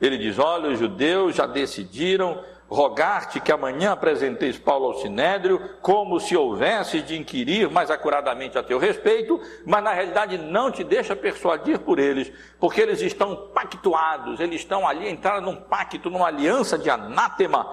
Ele 0.00 0.16
diz: 0.16 0.38
Olha, 0.38 0.70
os 0.70 0.78
judeus 0.78 1.34
já 1.34 1.46
decidiram 1.46 2.40
rogar-te 2.68 3.40
que 3.40 3.52
amanhã 3.52 3.92
apresenteis 3.92 4.56
Paulo 4.56 4.86
ao 4.86 4.94
sinédrio, 4.94 5.60
como 5.82 6.20
se 6.20 6.36
houvesse 6.36 7.02
de 7.02 7.18
inquirir 7.18 7.68
mais 7.68 7.90
acuradamente 7.90 8.56
a 8.56 8.62
teu 8.62 8.78
respeito, 8.78 9.40
mas 9.66 9.82
na 9.82 9.92
realidade 9.92 10.38
não 10.38 10.70
te 10.70 10.84
deixa 10.84 11.16
persuadir 11.16 11.80
por 11.80 11.98
eles, 11.98 12.32
porque 12.60 12.80
eles 12.80 13.00
estão 13.00 13.48
pactuados, 13.52 14.38
eles 14.38 14.60
estão 14.60 14.86
ali, 14.86 15.10
entraram 15.10 15.40
num 15.42 15.56
pacto, 15.56 16.08
numa 16.08 16.28
aliança 16.28 16.78
de 16.78 16.88
anátema, 16.88 17.68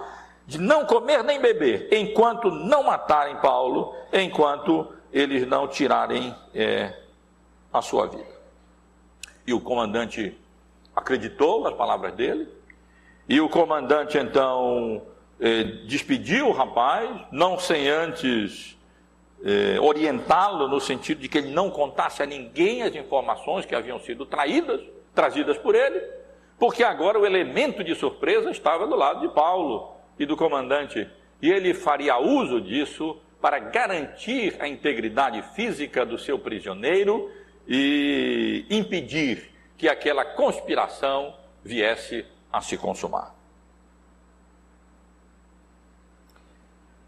de 0.46 0.60
não 0.60 0.86
comer 0.86 1.24
nem 1.24 1.40
beber, 1.40 1.88
enquanto 1.92 2.52
não 2.52 2.84
matarem 2.84 3.38
Paulo, 3.38 3.96
enquanto 4.12 4.92
eles 5.14 5.48
não 5.48 5.68
tirarem 5.68 6.36
é, 6.54 7.01
a 7.72 7.82
sua 7.82 8.08
vida. 8.08 8.42
E 9.46 9.54
o 9.54 9.62
comandante 9.62 10.38
acreditou 10.96 11.64
nas 11.64 11.74
palavras 11.74 12.14
dele, 12.14 12.48
e 13.28 13.40
o 13.40 13.48
comandante 13.48 14.18
então 14.18 15.02
eh, 15.40 15.64
despediu 15.88 16.50
o 16.50 16.52
rapaz, 16.52 17.10
não 17.32 17.58
sem 17.58 17.88
antes 17.88 18.78
eh, 19.44 19.80
orientá-lo 19.80 20.68
no 20.68 20.80
sentido 20.80 21.22
de 21.22 21.30
que 21.30 21.38
ele 21.38 21.52
não 21.52 21.70
contasse 21.70 22.22
a 22.22 22.26
ninguém 22.26 22.84
as 22.84 22.94
informações 22.94 23.66
que 23.66 23.74
haviam 23.74 24.00
sido 24.00 24.26
traídas, 24.26 24.82
trazidas 25.16 25.58
por 25.58 25.76
ele, 25.76 26.00
porque 26.60 26.84
agora 26.84 27.20
o 27.20 27.26
elemento 27.26 27.84
de 27.84 27.96
surpresa 27.96 28.52
estava 28.52 28.86
do 28.86 28.96
lado 28.96 29.22
de 29.22 29.34
Paulo 29.34 29.96
e 30.20 30.26
do 30.26 30.38
comandante, 30.38 31.10
e 31.42 31.50
ele 31.50 31.74
faria 31.74 32.20
uso 32.20 32.62
disso 32.62 33.18
para 33.42 33.58
garantir 33.58 34.56
a 34.60 34.68
integridade 34.68 35.42
física 35.56 36.06
do 36.06 36.20
seu 36.20 36.38
prisioneiro 36.38 37.32
e 37.68 38.66
impedir 38.70 39.52
que 39.78 39.88
aquela 39.88 40.24
conspiração 40.24 41.36
viesse 41.64 42.26
a 42.52 42.62
se 42.62 42.78
consumar. 42.78 43.36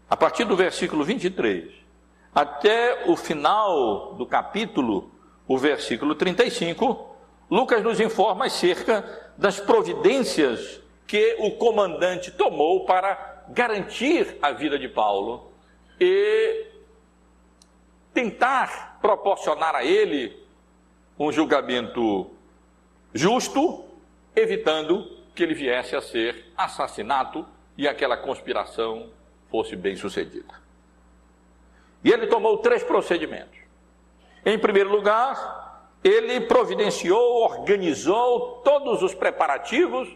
A 0.08 0.16
partir 0.16 0.44
do 0.44 0.56
versículo 0.56 1.04
23 1.04 1.72
até 2.34 3.04
o 3.06 3.16
final 3.16 4.14
do 4.14 4.26
capítulo, 4.26 5.10
o 5.46 5.56
versículo 5.56 6.14
35, 6.14 7.16
Lucas 7.50 7.82
nos 7.82 8.00
informa 8.00 8.46
acerca 8.46 9.32
das 9.36 9.60
providências 9.60 10.80
que 11.06 11.36
o 11.38 11.52
comandante 11.52 12.30
tomou 12.30 12.84
para 12.84 13.44
garantir 13.48 14.38
a 14.40 14.50
vida 14.52 14.78
de 14.78 14.88
Paulo 14.88 15.52
e 16.00 16.66
tentar 18.12 18.98
proporcionar 19.00 19.74
a 19.74 19.84
ele 19.84 20.43
um 21.18 21.30
julgamento 21.30 22.30
justo, 23.12 23.84
evitando 24.34 25.10
que 25.34 25.42
ele 25.42 25.54
viesse 25.54 25.94
a 25.94 26.00
ser 26.00 26.52
assassinato 26.56 27.46
e 27.76 27.88
aquela 27.88 28.16
conspiração 28.16 29.10
fosse 29.50 29.76
bem 29.76 29.96
sucedida. 29.96 30.54
E 32.02 32.10
ele 32.10 32.26
tomou 32.26 32.58
três 32.58 32.82
procedimentos. 32.82 33.58
Em 34.44 34.58
primeiro 34.58 34.90
lugar, 34.90 35.88
ele 36.02 36.40
providenciou, 36.42 37.42
organizou 37.42 38.60
todos 38.62 39.02
os 39.02 39.14
preparativos 39.14 40.08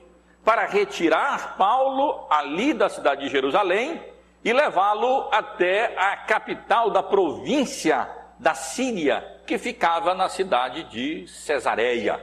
para 0.45 0.67
retirar 0.67 1.57
Paulo 1.57 2.27
ali 2.29 2.75
da 2.75 2.89
cidade 2.89 3.23
de 3.23 3.29
Jerusalém 3.29 4.03
e 4.45 4.53
levá-lo 4.53 5.29
até 5.33 5.97
a 5.99 6.17
capital 6.17 6.91
da 6.91 7.03
província 7.03 8.09
da 8.39 8.55
Síria, 8.55 9.38
que 9.49 9.57
ficava 9.57 10.15
na 10.15 10.29
cidade 10.29 10.85
de 10.85 11.27
Cesareia. 11.27 12.23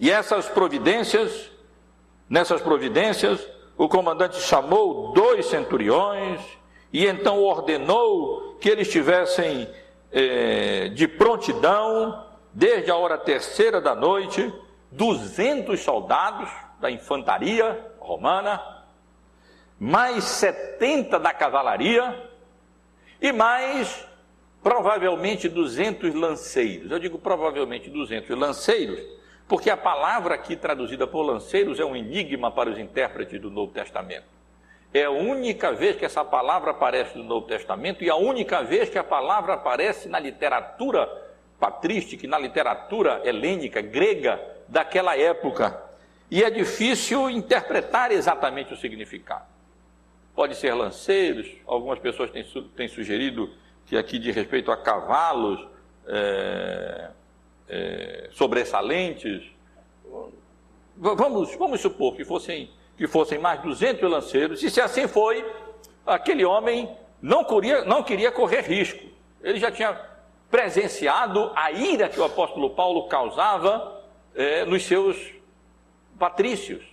E 0.00 0.10
essas 0.10 0.48
providências, 0.48 1.52
nessas 2.26 2.62
providências, 2.62 3.46
o 3.76 3.86
comandante 3.86 4.40
chamou 4.40 5.12
dois 5.12 5.44
centuriões 5.44 6.40
e 6.90 7.06
então 7.06 7.42
ordenou 7.42 8.56
que 8.58 8.70
eles 8.70 8.86
estivessem 8.86 9.68
eh, 10.10 10.88
de 10.94 11.06
prontidão, 11.06 12.26
desde 12.54 12.90
a 12.90 12.96
hora 12.96 13.18
terceira 13.18 13.82
da 13.82 13.94
noite, 13.94 14.50
200 14.90 15.78
soldados 15.80 16.48
da 16.80 16.90
infantaria 16.90 17.92
romana, 18.00 18.58
mais 19.78 20.24
70 20.24 21.18
da 21.18 21.34
cavalaria 21.34 22.30
e 23.20 23.32
mais 23.32 24.13
provavelmente 24.64 25.46
200 25.46 26.14
lanceiros. 26.14 26.90
Eu 26.90 26.98
digo 26.98 27.18
provavelmente 27.18 27.90
200 27.90 28.30
lanceiros, 28.36 28.98
porque 29.46 29.68
a 29.68 29.76
palavra 29.76 30.34
aqui 30.34 30.56
traduzida 30.56 31.06
por 31.06 31.20
lanceiros 31.20 31.78
é 31.78 31.84
um 31.84 31.94
enigma 31.94 32.50
para 32.50 32.70
os 32.70 32.78
intérpretes 32.78 33.38
do 33.38 33.50
Novo 33.50 33.72
Testamento. 33.72 34.24
É 34.92 35.04
a 35.04 35.10
única 35.10 35.70
vez 35.72 35.96
que 35.96 36.04
essa 36.04 36.24
palavra 36.24 36.70
aparece 36.70 37.18
no 37.18 37.24
Novo 37.24 37.46
Testamento 37.46 38.02
e 38.02 38.08
a 38.08 38.16
única 38.16 38.62
vez 38.62 38.88
que 38.88 38.98
a 38.98 39.04
palavra 39.04 39.52
aparece 39.52 40.08
na 40.08 40.18
literatura 40.18 41.06
patrística, 41.60 42.26
na 42.26 42.38
literatura 42.38 43.20
helênica, 43.22 43.82
grega 43.82 44.40
daquela 44.66 45.14
época. 45.14 45.78
E 46.30 46.42
é 46.42 46.48
difícil 46.48 47.28
interpretar 47.28 48.10
exatamente 48.12 48.72
o 48.72 48.76
significado. 48.76 49.44
Pode 50.34 50.54
ser 50.54 50.72
lanceiros, 50.72 51.48
algumas 51.66 51.98
pessoas 51.98 52.30
têm, 52.30 52.44
têm 52.74 52.88
sugerido 52.88 53.52
que 53.86 53.96
aqui 53.96 54.18
diz 54.18 54.34
respeito 54.34 54.70
a 54.70 54.76
cavalos 54.76 55.66
é, 56.06 57.10
é, 57.68 58.28
sobressalentes. 58.32 59.42
Vamos, 60.96 61.54
vamos 61.56 61.80
supor 61.80 62.14
que 62.14 62.24
fossem 62.24 62.70
que 62.96 63.06
fossem 63.06 63.38
mais 63.38 63.60
200 63.60 64.08
lanceiros, 64.08 64.62
e 64.62 64.70
se 64.70 64.80
assim 64.80 65.08
foi, 65.08 65.44
aquele 66.06 66.44
homem 66.44 66.96
não 67.20 67.44
queria, 67.44 67.84
não 67.84 68.02
queria 68.02 68.30
correr 68.30 68.60
risco. 68.60 69.04
Ele 69.42 69.58
já 69.58 69.70
tinha 69.70 69.98
presenciado 70.50 71.50
a 71.56 71.72
ira 71.72 72.08
que 72.08 72.20
o 72.20 72.24
apóstolo 72.24 72.70
Paulo 72.70 73.08
causava 73.08 74.00
é, 74.34 74.64
nos 74.64 74.84
seus 74.84 75.32
patrícios. 76.18 76.84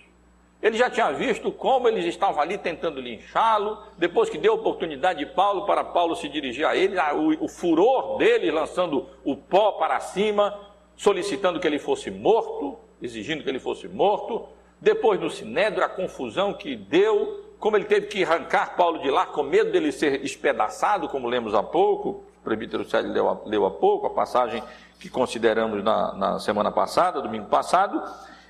Ele 0.62 0.78
já 0.78 0.88
tinha 0.88 1.10
visto 1.10 1.50
como 1.50 1.88
eles 1.88 2.04
estavam 2.04 2.40
ali 2.40 2.56
tentando 2.56 3.00
linchá-lo, 3.00 3.78
depois 3.98 4.30
que 4.30 4.38
deu 4.38 4.54
oportunidade 4.54 5.18
de 5.18 5.26
Paulo 5.26 5.66
para 5.66 5.82
Paulo 5.82 6.14
se 6.14 6.28
dirigir 6.28 6.64
a 6.64 6.76
ele, 6.76 6.96
o, 7.14 7.46
o 7.46 7.48
furor 7.48 8.16
dele 8.16 8.48
lançando 8.52 9.08
o 9.24 9.36
pó 9.36 9.72
para 9.72 9.98
cima, 9.98 10.56
solicitando 10.96 11.58
que 11.58 11.66
ele 11.66 11.80
fosse 11.80 12.12
morto, 12.12 12.78
exigindo 13.02 13.42
que 13.42 13.50
ele 13.50 13.58
fosse 13.58 13.88
morto. 13.88 14.46
Depois 14.80 15.18
no 15.18 15.28
Sinédrio, 15.28 15.84
a 15.84 15.88
confusão 15.88 16.54
que 16.54 16.76
deu, 16.76 17.44
como 17.58 17.76
ele 17.76 17.86
teve 17.86 18.06
que 18.06 18.22
arrancar 18.22 18.76
Paulo 18.76 19.00
de 19.00 19.10
lá 19.10 19.26
com 19.26 19.42
medo 19.42 19.72
dele 19.72 19.90
ser 19.90 20.24
espedaçado, 20.24 21.08
como 21.08 21.28
lemos 21.28 21.54
há 21.56 21.62
pouco, 21.62 22.22
o 22.40 22.44
presbítero 22.44 22.88
Célio 22.88 23.12
leu, 23.12 23.42
leu 23.46 23.66
há 23.66 23.70
pouco, 23.70 24.06
a 24.06 24.10
passagem 24.10 24.62
que 25.00 25.10
consideramos 25.10 25.82
na, 25.82 26.14
na 26.14 26.38
semana 26.38 26.70
passada, 26.70 27.20
domingo 27.20 27.46
passado, 27.46 28.00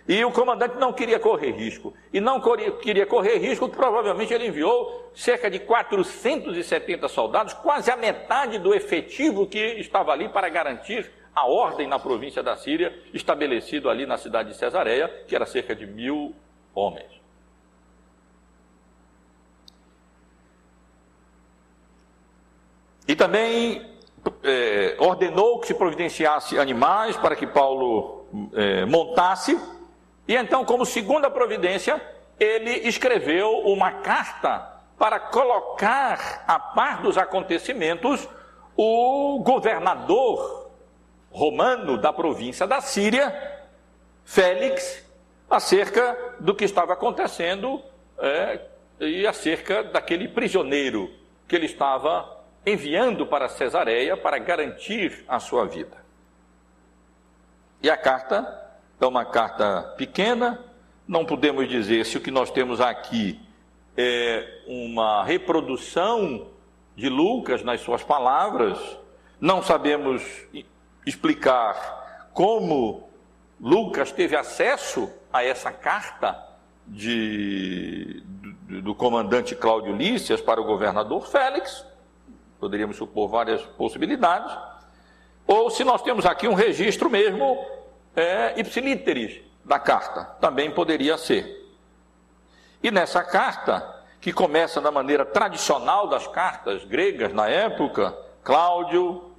e 0.06 0.24
o 0.24 0.32
comandante 0.32 0.76
não 0.76 0.92
queria 0.92 1.18
correr 1.18 1.52
risco. 1.52 1.94
E 2.12 2.20
não 2.20 2.40
queria 2.80 3.06
correr 3.06 3.38
risco, 3.38 3.68
provavelmente 3.68 4.34
ele 4.34 4.48
enviou 4.48 5.10
cerca 5.14 5.50
de 5.50 5.60
470 5.60 7.08
soldados, 7.08 7.54
quase 7.54 7.90
a 7.90 7.96
metade 7.96 8.58
do 8.58 8.74
efetivo 8.74 9.46
que 9.46 9.58
estava 9.58 10.12
ali 10.12 10.28
para 10.28 10.48
garantir 10.48 11.10
a 11.34 11.46
ordem 11.46 11.86
na 11.86 11.98
província 11.98 12.42
da 12.42 12.56
Síria, 12.56 12.94
estabelecido 13.14 13.88
ali 13.88 14.04
na 14.04 14.18
cidade 14.18 14.50
de 14.50 14.56
Cesareia, 14.56 15.08
que 15.26 15.34
era 15.34 15.46
cerca 15.46 15.74
de 15.74 15.86
mil 15.86 16.34
homens. 16.74 17.22
E 23.06 23.16
também 23.16 23.90
é, 24.42 24.96
ordenou 24.98 25.58
que 25.58 25.66
se 25.66 25.74
providenciasse 25.74 26.58
animais 26.58 27.16
para 27.16 27.34
que 27.34 27.46
Paulo 27.46 28.26
é, 28.54 28.84
montasse, 28.84 29.58
e 30.32 30.34
então, 30.34 30.64
como 30.64 30.86
segunda 30.86 31.30
providência, 31.30 32.00
ele 32.40 32.88
escreveu 32.88 33.50
uma 33.66 33.92
carta 33.92 34.66
para 34.98 35.20
colocar 35.20 36.42
a 36.48 36.58
par 36.58 37.02
dos 37.02 37.18
acontecimentos 37.18 38.26
o 38.74 39.42
governador 39.44 40.70
romano 41.30 41.98
da 41.98 42.14
província 42.14 42.66
da 42.66 42.80
Síria, 42.80 43.60
Félix, 44.24 45.06
acerca 45.50 46.16
do 46.40 46.54
que 46.54 46.64
estava 46.64 46.94
acontecendo 46.94 47.82
é, 48.16 48.58
e 49.00 49.26
acerca 49.26 49.84
daquele 49.84 50.28
prisioneiro 50.28 51.12
que 51.46 51.54
ele 51.54 51.66
estava 51.66 52.42
enviando 52.64 53.26
para 53.26 53.50
Cesareia 53.50 54.16
para 54.16 54.38
garantir 54.38 55.26
a 55.28 55.38
sua 55.38 55.66
vida. 55.66 56.02
E 57.82 57.90
a 57.90 57.98
carta 57.98 58.61
é 59.04 59.08
uma 59.08 59.24
carta 59.24 59.82
pequena, 59.96 60.60
não 61.08 61.24
podemos 61.24 61.68
dizer 61.68 62.06
se 62.06 62.16
o 62.16 62.20
que 62.20 62.30
nós 62.30 62.50
temos 62.50 62.80
aqui 62.80 63.40
é 63.96 64.62
uma 64.66 65.24
reprodução 65.24 66.46
de 66.94 67.08
Lucas 67.08 67.64
nas 67.64 67.80
suas 67.80 68.04
palavras, 68.04 68.78
não 69.40 69.62
sabemos 69.62 70.22
explicar 71.04 72.30
como 72.32 73.08
Lucas 73.60 74.12
teve 74.12 74.36
acesso 74.36 75.10
a 75.32 75.44
essa 75.44 75.72
carta 75.72 76.40
de, 76.86 78.22
do, 78.24 78.82
do 78.82 78.94
comandante 78.94 79.56
Cláudio 79.56 79.96
Lícias 79.96 80.40
para 80.40 80.60
o 80.60 80.64
governador 80.64 81.26
Félix, 81.26 81.84
poderíamos 82.60 82.96
supor 82.96 83.28
várias 83.28 83.62
possibilidades, 83.62 84.56
ou 85.44 85.70
se 85.70 85.82
nós 85.82 86.02
temos 86.02 86.24
aqui 86.24 86.46
um 86.46 86.54
registro 86.54 87.10
mesmo 87.10 87.81
é, 88.14 88.58
ipsilíteres 88.60 89.40
da 89.64 89.78
carta, 89.78 90.24
também 90.40 90.70
poderia 90.70 91.16
ser. 91.16 91.60
E 92.82 92.90
nessa 92.90 93.22
carta, 93.22 94.02
que 94.20 94.32
começa 94.32 94.80
da 94.80 94.90
maneira 94.90 95.24
tradicional 95.24 96.08
das 96.08 96.26
cartas 96.26 96.84
gregas 96.84 97.32
na 97.32 97.48
época, 97.48 98.16
Cláudio 98.42 99.32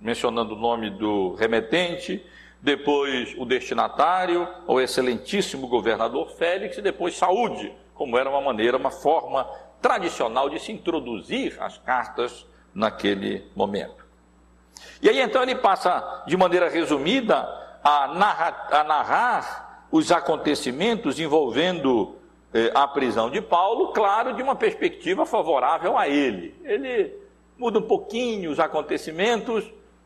mencionando 0.00 0.54
o 0.54 0.58
nome 0.58 0.90
do 0.90 1.34
remetente, 1.34 2.24
depois 2.60 3.34
o 3.38 3.44
destinatário, 3.44 4.48
o 4.66 4.80
excelentíssimo 4.80 5.66
governador 5.66 6.30
Félix, 6.36 6.78
e 6.78 6.82
depois 6.82 7.16
saúde, 7.16 7.72
como 7.94 8.18
era 8.18 8.28
uma 8.28 8.40
maneira, 8.40 8.76
uma 8.76 8.90
forma 8.90 9.44
tradicional 9.80 10.48
de 10.48 10.58
se 10.58 10.72
introduzir 10.72 11.56
as 11.60 11.78
cartas 11.78 12.46
naquele 12.74 13.46
momento. 13.54 14.06
E 15.02 15.08
aí 15.08 15.20
então 15.20 15.42
ele 15.42 15.54
passa, 15.54 16.22
de 16.26 16.36
maneira 16.36 16.68
resumida, 16.68 17.48
a 17.82 18.08
narrar, 18.08 18.68
a 18.70 18.84
narrar 18.84 19.86
os 19.90 20.12
acontecimentos 20.12 21.18
envolvendo 21.18 22.16
eh, 22.52 22.70
a 22.74 22.86
prisão 22.86 23.30
de 23.30 23.40
Paulo, 23.40 23.88
claro, 23.88 24.34
de 24.34 24.42
uma 24.42 24.54
perspectiva 24.54 25.26
favorável 25.26 25.96
a 25.96 26.08
ele. 26.08 26.54
Ele 26.64 27.12
muda 27.58 27.78
um 27.78 27.82
pouquinho 27.82 28.50
os 28.50 28.60
acontecimentos 28.60 29.64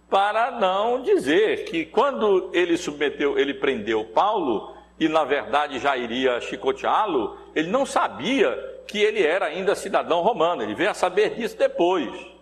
para 0.09 0.51
não 0.53 1.03
dizer 1.03 1.65
que 1.65 1.85
quando 1.85 2.51
ele 2.53 2.77
submeteu, 2.77 3.39
ele 3.39 3.55
prendeu 3.55 4.05
Paulo 4.05 4.75
e 4.99 5.09
na 5.09 5.25
verdade 5.25 5.79
já 5.79 5.97
iria 5.97 6.41
chicoteá-lo, 6.41 7.37
ele 7.55 7.69
não 7.69 7.85
sabia 7.85 8.57
que 8.87 8.99
ele 8.99 9.23
era 9.23 9.47
ainda 9.47 9.75
cidadão 9.75 10.21
romano, 10.21 10.63
ele 10.63 10.75
veio 10.75 10.91
a 10.91 10.95
saber 10.95 11.35
disso 11.35 11.57
depois. 11.57 12.34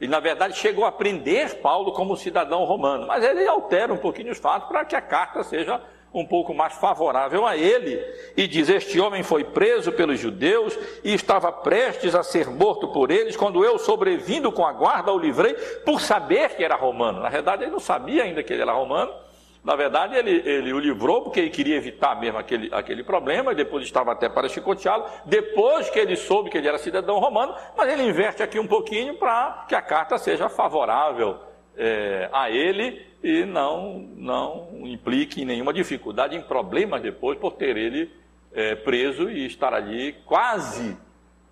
E 0.00 0.08
na 0.08 0.18
verdade 0.18 0.56
chegou 0.56 0.84
a 0.84 0.92
prender 0.92 1.60
Paulo 1.60 1.92
como 1.92 2.16
cidadão 2.16 2.64
romano, 2.64 3.06
mas 3.06 3.22
ele 3.22 3.46
altera 3.46 3.92
um 3.92 3.98
pouquinho 3.98 4.32
os 4.32 4.38
fatos 4.38 4.68
para 4.68 4.84
que 4.84 4.96
a 4.96 5.00
carta 5.00 5.44
seja 5.44 5.80
um 6.12 6.26
pouco 6.26 6.52
mais 6.52 6.74
favorável 6.74 7.46
a 7.46 7.56
ele, 7.56 8.02
e 8.36 8.46
diz: 8.46 8.68
Este 8.68 8.98
homem 9.00 9.22
foi 9.22 9.44
preso 9.44 9.92
pelos 9.92 10.18
judeus 10.18 10.76
e 11.04 11.14
estava 11.14 11.52
prestes 11.52 12.14
a 12.14 12.22
ser 12.22 12.48
morto 12.48 12.88
por 12.88 13.10
eles, 13.10 13.36
quando 13.36 13.64
eu, 13.64 13.78
sobrevindo 13.78 14.50
com 14.50 14.66
a 14.66 14.72
guarda, 14.72 15.12
o 15.12 15.18
livrei, 15.18 15.54
por 15.84 16.00
saber 16.00 16.56
que 16.56 16.64
era 16.64 16.74
romano. 16.74 17.20
Na 17.20 17.28
verdade, 17.28 17.64
ele 17.64 17.70
não 17.70 17.80
sabia 17.80 18.24
ainda 18.24 18.42
que 18.42 18.52
ele 18.52 18.62
era 18.62 18.72
romano. 18.72 19.12
Na 19.62 19.76
verdade, 19.76 20.16
ele, 20.16 20.42
ele 20.48 20.72
o 20.72 20.78
livrou 20.78 21.22
porque 21.22 21.38
ele 21.38 21.50
queria 21.50 21.76
evitar 21.76 22.18
mesmo 22.18 22.38
aquele, 22.38 22.72
aquele 22.72 23.04
problema, 23.04 23.52
e 23.52 23.54
depois 23.54 23.84
estava 23.84 24.12
até 24.12 24.28
para 24.28 24.48
chicoteá-lo, 24.48 25.04
depois 25.26 25.90
que 25.90 25.98
ele 25.98 26.16
soube 26.16 26.48
que 26.48 26.56
ele 26.56 26.66
era 26.66 26.78
cidadão 26.78 27.18
romano, 27.18 27.54
mas 27.76 27.92
ele 27.92 28.02
inverte 28.02 28.42
aqui 28.42 28.58
um 28.58 28.66
pouquinho 28.66 29.16
para 29.16 29.66
que 29.68 29.74
a 29.74 29.82
carta 29.82 30.16
seja 30.16 30.48
favorável 30.48 31.38
é, 31.76 32.30
a 32.32 32.50
ele 32.50 33.06
e 33.22 33.44
não, 33.44 34.08
não 34.16 34.68
implique 34.86 35.44
nenhuma 35.44 35.74
dificuldade, 35.74 36.34
em 36.34 36.40
problemas 36.40 37.02
depois 37.02 37.38
por 37.38 37.52
ter 37.52 37.76
ele 37.76 38.10
é, 38.54 38.74
preso 38.74 39.28
e 39.30 39.44
estar 39.44 39.74
ali 39.74 40.14
quase 40.24 40.96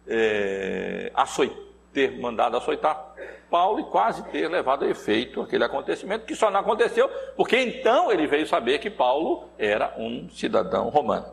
é, 0.06 1.12
açoit, 1.14 1.54
ter 1.92 2.18
mandado 2.18 2.56
açoitar 2.56 3.14
Paulo 3.50 3.80
e 3.80 3.84
quase 3.84 4.22
ter 4.24 4.48
levado 4.48 4.84
a 4.84 4.88
efeito 4.88 5.40
aquele 5.40 5.64
acontecimento, 5.64 6.26
que 6.26 6.34
só 6.34 6.50
não 6.50 6.60
aconteceu 6.60 7.08
porque 7.36 7.58
então 7.58 8.10
ele 8.12 8.26
veio 8.26 8.46
saber 8.46 8.78
que 8.78 8.90
Paulo 8.90 9.44
era 9.58 9.94
um 9.96 10.28
cidadão 10.30 10.88
romano. 10.88 11.26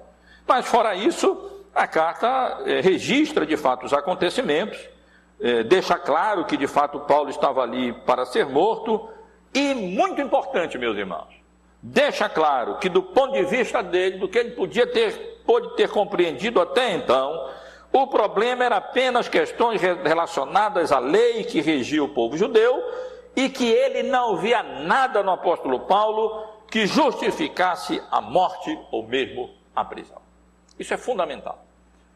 Mas 0.48 0.66
fora 0.66 0.96
isso, 0.96 1.64
a 1.74 1.88
carta 1.88 2.62
é, 2.66 2.82
registra 2.82 3.46
de 3.46 3.58
fato 3.58 3.86
os 3.86 3.94
acontecimentos, 3.94 4.78
é, 5.42 5.64
deixa 5.64 5.98
claro 5.98 6.46
que 6.46 6.56
de 6.56 6.68
fato 6.68 7.00
Paulo 7.02 7.30
estava 7.30 7.62
ali 7.62 7.92
para 8.06 8.26
ser 8.26 8.46
morto, 8.46 9.10
e 9.54 9.74
muito 9.74 10.22
importante, 10.22 10.78
meus 10.78 10.98
irmãos, 10.98 11.34
deixa 11.82 12.28
claro 12.28 12.78
que 12.78 12.90
do 12.90 13.02
ponto 13.02 13.34
de 13.34 13.44
vista 13.44 13.82
dele, 13.82 14.18
do 14.18 14.28
que 14.28 14.38
ele 14.38 14.52
podia 14.52 14.86
ter, 14.86 15.42
pôde 15.46 15.76
ter 15.76 15.90
compreendido 15.90 16.60
até 16.60 16.94
então, 16.94 17.50
o 18.02 18.08
problema 18.08 18.66
era 18.66 18.78
apenas 18.78 19.30
questões 19.30 19.82
relacionadas 19.82 20.92
à 20.92 21.00
lei 21.00 21.46
que 21.46 21.62
regia 21.62 22.04
o 22.04 22.10
povo 22.10 22.38
judeu 22.38 22.84
e 23.36 23.48
que 23.50 23.66
ele 23.66 24.04
não 24.04 24.36
via 24.36 24.62
nada 24.62 25.24
no 25.24 25.32
apóstolo 25.32 25.82
Paulo 25.82 26.46
que 26.70 26.86
justificasse 26.86 28.02
a 28.12 28.20
morte 28.20 28.78
ou 28.92 29.08
mesmo 29.08 29.50
a 29.74 29.86
prisão. 29.86 30.22
Isso 30.78 30.94
é 30.94 30.98
fundamental. 30.98 31.64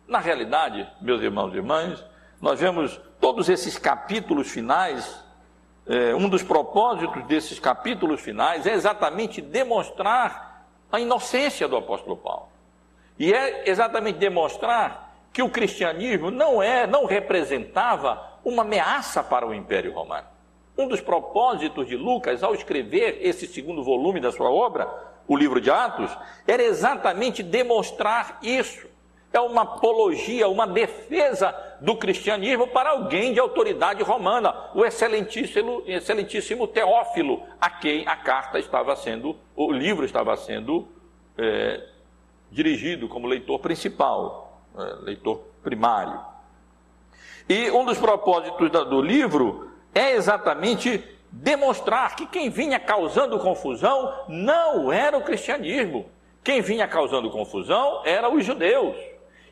Na 0.05 0.19
realidade, 0.19 0.85
meus 0.99 1.21
irmãos 1.21 1.53
e 1.53 1.57
irmãs, 1.57 2.03
nós 2.41 2.59
vemos 2.59 2.99
todos 3.21 3.47
esses 3.47 3.77
capítulos 3.77 4.49
finais 4.49 5.23
é, 5.87 6.13
um 6.13 6.29
dos 6.29 6.43
propósitos 6.43 7.25
desses 7.25 7.57
capítulos 7.57 8.21
finais 8.21 8.67
é 8.67 8.73
exatamente 8.73 9.41
demonstrar 9.41 10.67
a 10.91 10.99
inocência 10.99 11.67
do 11.67 11.75
apóstolo 11.77 12.15
Paulo. 12.15 12.47
E 13.17 13.33
é 13.33 13.67
exatamente 13.67 14.19
demonstrar 14.19 15.08
que 15.39 15.43
o 15.43 15.49
cristianismo 15.49 16.29
não 16.29 16.61
é, 16.61 16.85
não 16.85 17.05
representava 17.05 18.21
uma 18.43 18.61
ameaça 18.61 19.23
para 19.23 19.47
o 19.47 19.53
Império 19.53 19.93
Romano. 19.93 20.27
Um 20.77 20.85
dos 20.85 20.99
propósitos 20.99 21.87
de 21.87 21.95
Lucas 21.95 22.43
ao 22.43 22.53
escrever 22.53 23.19
esse 23.21 23.47
segundo 23.47 23.81
volume 23.81 24.19
da 24.19 24.33
sua 24.33 24.51
obra, 24.51 24.85
o 25.25 25.37
livro 25.37 25.61
de 25.61 25.71
Atos, 25.71 26.11
era 26.45 26.61
exatamente 26.61 27.41
demonstrar 27.41 28.37
isso 28.43 28.89
é 29.31 29.39
uma 29.39 29.61
apologia, 29.61 30.49
uma 30.49 30.67
defesa 30.67 31.55
do 31.79 31.95
cristianismo 31.95 32.67
para 32.67 32.89
alguém 32.89 33.31
de 33.31 33.39
autoridade 33.39 34.03
romana, 34.03 34.53
o 34.73 34.83
excelentíssimo, 34.83 35.83
excelentíssimo 35.85 36.67
Teófilo, 36.67 37.43
a 37.61 37.69
quem 37.69 38.05
a 38.07 38.15
carta 38.15 38.59
estava 38.59 38.93
sendo, 38.95 39.37
o 39.55 39.71
livro 39.71 40.03
estava 40.03 40.35
sendo 40.35 40.87
é, 41.37 41.81
dirigido 42.51 43.07
como 43.07 43.27
leitor 43.27 43.59
principal, 43.59 44.48
leitor 45.01 45.41
primário. 45.63 46.19
E 47.47 47.71
um 47.71 47.83
dos 47.83 47.97
propósitos 47.97 48.69
do 48.69 49.01
livro 49.01 49.71
é 49.93 50.11
exatamente 50.11 51.03
demonstrar 51.31 52.15
que 52.15 52.25
quem 52.25 52.49
vinha 52.49 52.79
causando 52.79 53.39
confusão 53.39 54.25
não 54.27 54.91
era 54.91 55.17
o 55.17 55.23
cristianismo. 55.23 56.09
Quem 56.43 56.61
vinha 56.61 56.87
causando 56.87 57.29
confusão 57.29 58.01
eram 58.05 58.35
os 58.35 58.45
judeus 58.45 58.95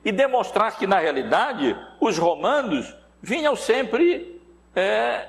e 0.04 0.12
demonstrar 0.12 0.78
que, 0.78 0.88
na 0.88 1.00
realidade, 1.00 1.76
os 2.00 2.18
romanos 2.18 2.96
vinham 3.22 3.56
sempre 3.56 4.42
é, 4.76 5.28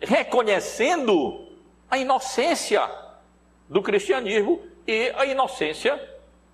reconhecendo 0.00 1.48
a 1.90 1.98
inocência 1.98 2.88
do 3.68 3.82
cristianismo 3.82 4.62
e 4.86 5.12
a 5.16 5.24
inocência 5.24 6.00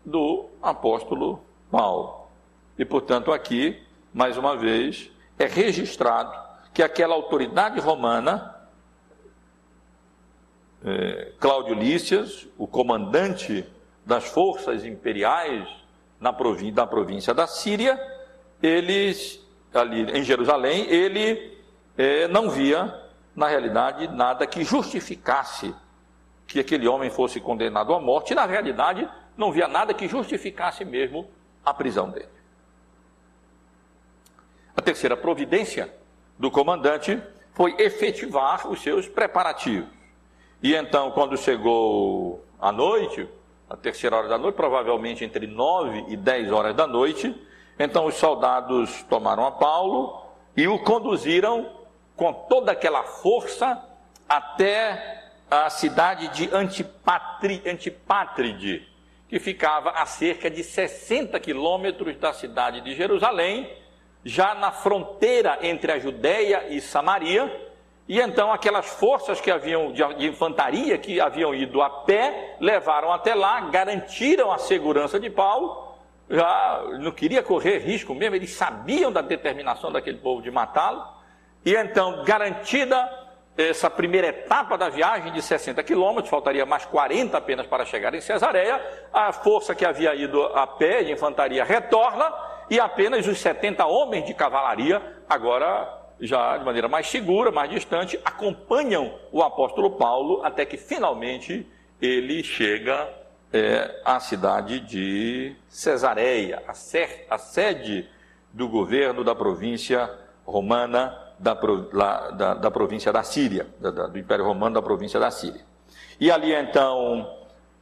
do 0.05 0.47
apóstolo 0.63 1.41
Paulo. 1.71 2.16
E, 2.79 2.85
portanto, 2.85 3.33
aqui, 3.33 3.83
mais 4.13 4.37
uma 4.37 4.57
vez, 4.57 5.11
é 5.39 5.47
registrado 5.47 6.33
que 6.73 6.83
aquela 6.83 7.15
autoridade 7.15 7.81
romana, 7.81 8.55
é, 10.85 11.33
Cláudio 11.41 11.75
Lícias, 11.75 12.47
o 12.59 12.67
comandante 12.67 13.65
das 14.05 14.25
forças 14.25 14.85
imperiais 14.85 15.67
na 16.21 16.33
província, 16.33 16.75
na 16.75 16.87
província 16.87 17.35
da 17.35 17.47
Síria, 17.47 17.99
eles, 18.63 19.41
ali 19.73 20.03
em 20.19 20.23
Jerusalém, 20.23 20.87
ele 20.89 21.59
é, 21.97 22.29
não 22.29 22.51
via, 22.51 23.03
na 23.35 23.49
realidade, 23.49 24.09
nada 24.09 24.47
que 24.47 24.65
justificasse 24.65 25.75
que 26.47 26.61
aquele 26.61 26.87
homem 26.87 27.11
fosse 27.11 27.41
condenado 27.41 27.93
à 27.93 28.01
morte, 28.01 28.33
e 28.33 28.37
na 28.37 28.47
realidade 28.47 29.09
não 29.37 29.51
via 29.51 29.67
nada 29.67 29.93
que 29.93 30.07
justificasse 30.07 30.85
mesmo 30.85 31.29
a 31.65 31.75
prisão 31.75 32.09
dele. 32.11 32.36
Terceira 34.87 35.17
providência 35.17 35.93
do 36.39 36.49
comandante 36.49 37.21
foi 37.53 37.75
efetivar 37.77 38.71
os 38.71 38.81
seus 38.81 39.09
preparativos. 39.09 39.89
E 40.63 40.77
então, 40.77 41.11
quando 41.11 41.37
chegou 41.37 42.45
a 42.61 42.71
noite, 42.71 43.29
a 43.69 43.77
terceira 43.77 44.15
hora 44.15 44.29
da 44.29 44.39
noite, 44.39 44.55
provavelmente 44.55 45.25
entre 45.25 45.49
nove 45.49 46.05
e 46.07 46.17
dez 46.17 46.53
horas 46.53 46.73
da 46.73 46.87
noite. 46.87 47.35
Então 47.77 48.07
os 48.07 48.15
soldados 48.15 49.03
tomaram 49.11 49.45
a 49.45 49.51
Paulo 49.51 50.23
e 50.57 50.69
o 50.69 50.79
conduziram 50.79 51.69
com 52.15 52.33
toda 52.33 52.71
aquela 52.71 53.03
força 53.03 53.85
até 54.29 55.33
a 55.51 55.69
cidade 55.69 56.29
de 56.29 56.49
Antipatri, 56.55 57.61
Antipátride, 57.67 58.89
que 59.29 59.41
ficava 59.41 59.91
a 59.91 60.07
cerca 60.07 60.49
de 60.49 60.63
60 60.63 61.41
quilômetros 61.41 62.17
da 62.19 62.33
cidade 62.33 62.81
de 62.83 62.95
Jerusalém, 62.95 63.85
já 64.27 64.57
na 64.57 64.73
fronteira 64.73 65.61
entre 65.63 65.93
a 65.93 66.01
Judéia 66.01 66.65
e 66.69 66.81
Samaria, 66.81 67.65
e 68.09 68.21
então 68.21 68.53
aquelas 68.53 68.85
forças 68.87 69.41
que 69.41 69.53
haviam 69.53 69.93
de, 69.93 70.03
infantaria 70.27 70.99
que 70.99 71.21
haviam 71.21 71.55
ido 71.55 71.81
a 71.81 71.89
pé 71.89 72.57
levaram 72.61 73.13
até 73.13 73.37
lá, 73.37 73.61
garantiram 73.61 74.51
a 74.51 74.59
segurança 74.59 75.21
de 75.21 75.31
Paulo. 75.31 75.95
Já 76.29 76.83
não 76.99 77.13
queria 77.13 77.41
correr 77.41 77.79
risco 77.79 78.17
mesmo, 78.17 78.35
eles 78.35 78.51
sabiam 78.51 79.13
da 79.13 79.23
determinação 79.23 79.93
daquele 79.93 80.19
povo 80.19 80.43
de 80.43 80.51
matá-lo. 80.51 81.07
E 81.65 81.73
então, 81.77 82.25
garantida 82.25 83.09
essa 83.57 83.89
primeira 83.89 84.27
etapa 84.27 84.77
da 84.77 84.89
viagem 84.89 85.33
de 85.33 85.41
60 85.41 85.85
quilômetros, 85.85 86.29
faltaria 86.29 86.67
mais 86.67 86.85
40 86.85 87.39
apenas 87.39 87.67
para 87.67 87.85
chegar 87.85 88.13
em 88.13 88.21
Cesareia, 88.21 88.85
a 89.13 89.33
força 89.33 89.73
que 89.73 89.85
havia 89.85 90.17
ido 90.17 90.43
a 90.47 90.67
pé 90.67 91.05
de 91.05 91.13
infantaria 91.13 91.63
retorna 91.65 92.56
e 92.71 92.81
apenas 92.81 93.27
os 93.27 93.39
70 93.39 93.85
homens 93.87 94.27
de 94.27 94.35
cavalaria 94.35 95.03
agora 95.29 96.07
já 96.21 96.57
de 96.57 96.65
maneira 96.65 96.89
mais 96.89 97.09
segura, 97.09 97.51
mais 97.51 97.71
distante, 97.71 98.19
acompanham 98.25 99.15
o 99.31 99.43
apóstolo 99.43 99.93
Paulo 99.93 100.43
até 100.43 100.65
que 100.65 100.77
finalmente 100.77 101.67
ele 102.01 102.43
chega 102.43 103.09
é, 103.53 104.01
à 104.05 104.19
cidade 104.21 104.81
de 104.81 105.55
Cesareia, 105.69 106.63
a, 106.67 106.75
ser, 106.75 107.27
a 107.31 107.39
sede 107.39 108.09
do 108.53 108.69
governo 108.69 109.23
da 109.23 109.35
província 109.35 110.11
romana 110.45 111.17
da, 111.39 111.55
da, 111.55 112.55
da 112.55 112.71
província 112.71 113.13
da 113.13 113.23
Síria, 113.23 113.67
da, 113.79 113.91
do 113.91 114.19
Império 114.19 114.45
Romano 114.45 114.75
da 114.75 114.83
província 114.83 115.21
da 115.21 115.31
Síria. 115.31 115.61
E 116.19 116.31
ali 116.31 116.55
então 116.55 117.31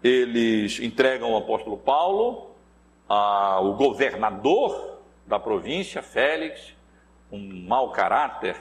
eles 0.03 0.81
entregam 0.81 1.33
o 1.33 1.37
apóstolo 1.37 1.77
Paulo 1.77 2.54
ao 3.09 3.75
governador 3.75 4.99
da 5.27 5.38
província, 5.38 6.03
Félix, 6.03 6.75
um 7.31 7.67
mau 7.67 7.90
caráter, 7.90 8.57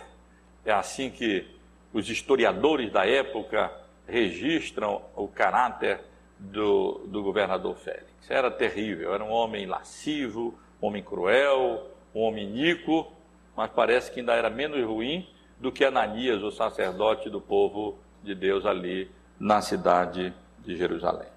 é 0.65 0.71
assim 0.71 1.09
que 1.09 1.45
os 1.93 2.09
historiadores 2.09 2.91
da 2.91 3.05
época 3.05 3.71
registram 4.07 5.01
o 5.15 5.27
caráter 5.27 6.01
do, 6.39 7.05
do 7.07 7.21
governador 7.21 7.75
Félix. 7.75 8.29
Era 8.29 8.49
terrível, 8.49 9.13
era 9.13 9.23
um 9.23 9.31
homem 9.31 9.65
lascivo, 9.65 10.57
um 10.81 10.87
homem 10.87 11.03
cruel, 11.03 11.89
um 12.13 12.21
homem 12.21 12.45
iníquo, 12.45 13.11
mas 13.55 13.69
parece 13.71 14.11
que 14.11 14.19
ainda 14.19 14.33
era 14.33 14.49
menos 14.49 14.83
ruim 14.85 15.27
do 15.59 15.71
que 15.71 15.85
Ananias, 15.85 16.41
o 16.41 16.51
sacerdote 16.51 17.29
do 17.29 17.39
povo 17.39 17.97
de 18.23 18.33
Deus 18.33 18.65
ali 18.65 19.09
na 19.39 19.61
cidade 19.61 20.33
de 20.59 20.75
Jerusalém. 20.75 21.32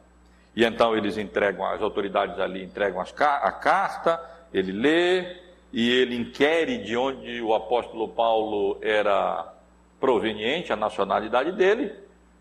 E 0.56 0.64
então 0.64 0.96
eles 0.96 1.18
entregam, 1.18 1.66
as 1.66 1.82
autoridades 1.82 2.40
ali 2.40 2.64
entregam 2.64 2.98
a 2.98 3.52
carta, 3.52 4.18
ele 4.54 4.72
lê 4.72 5.36
e 5.70 5.90
ele 5.90 6.16
inquere 6.16 6.78
de 6.78 6.96
onde 6.96 7.42
o 7.42 7.52
apóstolo 7.54 8.08
Paulo 8.08 8.78
era 8.80 9.52
proveniente, 10.00 10.72
a 10.72 10.76
nacionalidade 10.76 11.52
dele, 11.52 11.92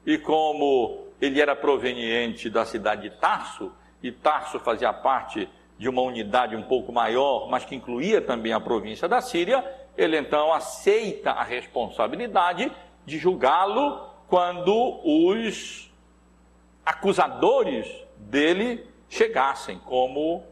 e 0.06 0.18
como 0.18 1.08
ele 1.20 1.42
era 1.42 1.58
proveniente 1.58 2.50
da 2.50 2.64
cidade 2.66 3.10
de 3.10 3.18
Tarso, 3.18 3.70
e 4.02 4.14
Tarso 4.14 4.60
fazia 4.60 4.94
parte 4.94 5.50
de 5.78 5.90
uma 5.90 6.02
unidade 6.02 6.56
um 6.56 6.64
pouco 6.64 6.94
maior, 6.94 7.50
mas 7.50 7.66
que 7.66 7.76
incluía 7.76 8.22
também 8.22 8.54
a 8.54 8.62
província 8.62 9.10
da 9.10 9.20
Síria, 9.20 9.62
ele 9.98 10.18
então 10.18 10.54
aceita 10.54 11.32
a 11.32 11.44
responsabilidade 11.44 12.72
de 13.06 13.18
julgá-lo 13.18 14.08
quando 14.28 15.02
os 15.04 15.92
acusadores 16.86 18.05
dele 18.30 18.86
chegassem, 19.10 19.80
como 19.80 20.44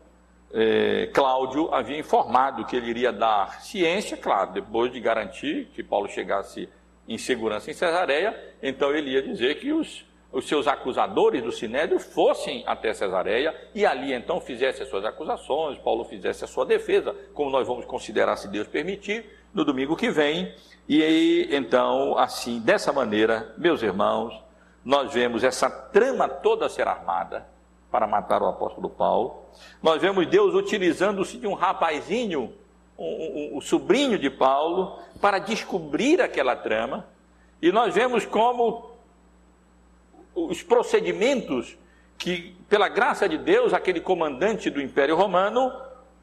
eh, 0.53 1.09
Cláudio 1.13 1.73
havia 1.73 1.97
informado 1.97 2.65
que 2.65 2.75
ele 2.75 2.89
iria 2.89 3.11
dar 3.11 3.61
ciência, 3.61 4.15
claro, 4.17 4.51
depois 4.53 4.91
de 4.91 4.99
garantir 4.99 5.69
que 5.73 5.83
Paulo 5.83 6.07
chegasse 6.07 6.69
em 7.07 7.17
segurança 7.17 7.69
em 7.69 7.73
Cesareia, 7.73 8.55
então 8.61 8.91
ele 8.91 9.11
ia 9.11 9.21
dizer 9.21 9.59
que 9.59 9.71
os 9.73 10.05
os 10.33 10.47
seus 10.47 10.67
acusadores 10.67 11.43
do 11.43 11.51
Sinédrio 11.51 11.99
fossem 11.99 12.63
até 12.65 12.91
Cesareia 12.91 13.55
e 13.75 13.85
ali 13.85 14.11
então 14.11 14.41
fizesse 14.41 14.81
as 14.81 14.89
suas 14.89 15.05
acusações, 15.05 15.77
Paulo 15.77 16.03
fizesse 16.03 16.43
a 16.43 16.47
sua 16.47 16.65
defesa, 16.65 17.15
como 17.35 17.51
nós 17.51 17.67
vamos 17.67 17.85
considerar, 17.85 18.35
se 18.35 18.47
Deus 18.47 18.67
permitir, 18.67 19.23
no 19.53 19.63
domingo 19.63 19.95
que 19.95 20.09
vem. 20.09 20.51
E 20.89 21.03
aí, 21.03 21.49
então, 21.51 22.17
assim, 22.17 22.59
dessa 22.59 22.91
maneira, 22.91 23.53
meus 23.59 23.83
irmãos, 23.83 24.33
nós 24.83 25.13
vemos 25.13 25.43
essa 25.43 25.69
trama 25.69 26.27
toda 26.27 26.67
ser 26.67 26.87
armada 26.87 27.47
para 27.93 28.07
matar 28.07 28.41
o 28.41 28.47
apóstolo 28.47 28.89
Paulo. 28.89 29.35
Nós 29.79 30.01
vemos 30.01 30.25
Deus 30.25 30.55
utilizando-se 30.55 31.37
de 31.37 31.45
um 31.45 31.53
rapazinho, 31.53 32.51
o 32.97 33.03
um, 33.03 33.53
um, 33.53 33.57
um, 33.57 33.61
sobrinho 33.61 34.17
de 34.17 34.31
Paulo, 34.31 34.97
para 35.21 35.37
descobrir 35.37 36.19
aquela 36.19 36.55
trama. 36.55 37.05
E 37.61 37.71
nós 37.71 37.93
vemos 37.93 38.25
como 38.25 38.89
os 40.33 40.63
procedimentos 40.63 41.77
que, 42.17 42.55
pela 42.67 42.89
graça 42.89 43.29
de 43.29 43.37
Deus, 43.37 43.75
aquele 43.75 44.01
comandante 44.01 44.71
do 44.71 44.81
Império 44.81 45.15
Romano 45.15 45.71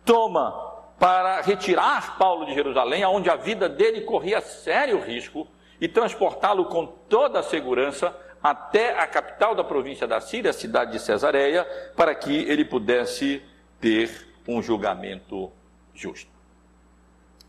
toma 0.04 0.72
para 0.98 1.40
retirar 1.40 2.18
Paulo 2.18 2.46
de 2.46 2.52
Jerusalém, 2.52 3.04
onde 3.04 3.30
a 3.30 3.36
vida 3.36 3.68
dele 3.68 4.00
corria 4.00 4.40
sério 4.40 5.00
risco, 5.00 5.46
e 5.80 5.86
transportá-lo 5.86 6.64
com 6.64 6.84
toda 6.84 7.38
a 7.38 7.44
segurança 7.44 8.14
até 8.42 8.98
a 8.98 9.06
capital 9.06 9.54
da 9.54 9.62
província 9.62 10.06
da 10.06 10.20
Síria, 10.20 10.50
a 10.50 10.54
cidade 10.54 10.92
de 10.92 11.00
Cesareia, 11.00 11.64
para 11.96 12.14
que 12.14 12.34
ele 12.34 12.64
pudesse 12.64 13.42
ter 13.80 14.28
um 14.46 14.62
julgamento 14.62 15.52
justo. 15.94 16.30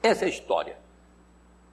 Essa 0.03 0.25
é 0.25 0.27
a 0.27 0.29
história. 0.29 0.77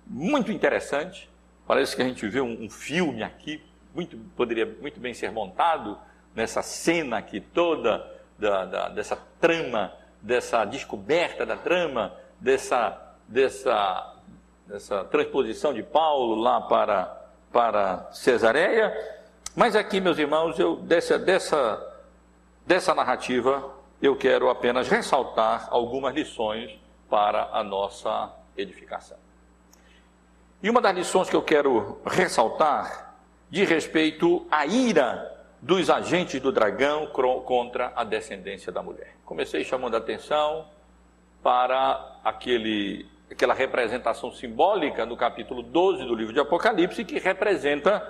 Muito 0.07 0.53
interessante. 0.53 1.29
Parece 1.67 1.95
que 1.95 2.03
a 2.03 2.05
gente 2.05 2.27
vê 2.27 2.41
um, 2.41 2.65
um 2.65 2.71
filme 2.71 3.23
aqui 3.23 3.63
muito, 3.95 4.17
poderia 4.37 4.65
muito 4.65 5.01
bem 5.01 5.13
ser 5.13 5.33
montado 5.33 5.99
nessa 6.35 6.63
cena 6.63 7.19
aqui 7.19 7.41
toda 7.41 8.09
da, 8.39 8.65
da, 8.65 8.89
dessa 8.89 9.17
trama, 9.41 9.93
dessa 10.23 10.65
descoberta 10.65 11.45
da 11.45 11.57
trama, 11.57 12.15
dessa, 12.39 13.17
dessa, 13.27 14.15
dessa 14.67 15.05
transposição 15.05 15.75
de 15.75 15.83
Paulo 15.83 16.37
lá 16.37 16.61
para, 16.61 17.18
para 17.53 18.11
Cesareia. 18.13 18.93
Mas 19.55 19.75
aqui, 19.75 20.01
meus 20.01 20.19
irmãos, 20.19 20.59
eu, 20.59 20.77
dessa, 20.77 21.19
dessa, 21.19 22.01
dessa 22.67 22.95
narrativa, 22.95 23.75
eu 24.01 24.17
quero 24.17 24.49
apenas 24.49 24.89
ressaltar 24.89 25.69
algumas 25.71 26.15
lições 26.15 26.79
para 27.09 27.49
a 27.53 27.63
nossa 27.65 28.33
edificação. 28.57 29.19
E 30.63 30.69
uma 30.69 30.81
das 30.81 30.95
lições 30.95 31.31
que 31.31 31.37
eu 31.37 31.43
quero 31.43 32.01
ressaltar 32.05 33.15
de 33.51 33.65
respeito 33.65 34.47
à 34.51 34.67
ira 34.67 35.37
dos 35.61 35.91
agentes 35.91 36.41
do 36.41 36.53
dragão 36.53 37.07
contra 37.07 37.93
a 37.97 38.05
descendência 38.05 38.71
da 38.71 38.83
mulher. 38.83 39.17
Comecei 39.25 39.65
chamando 39.65 39.95
a 39.95 39.99
atenção 39.99 40.67
para 41.43 42.21
aquele, 42.25 43.09
aquela 43.31 43.55
representação 43.55 44.33
simbólica 44.33 45.05
no 45.05 45.17
capítulo 45.17 45.63
12 45.63 46.05
do 46.05 46.15
livro 46.15 46.33
de 46.33 46.41
Apocalipse, 46.41 47.05
que 47.05 47.19
representa 47.19 48.03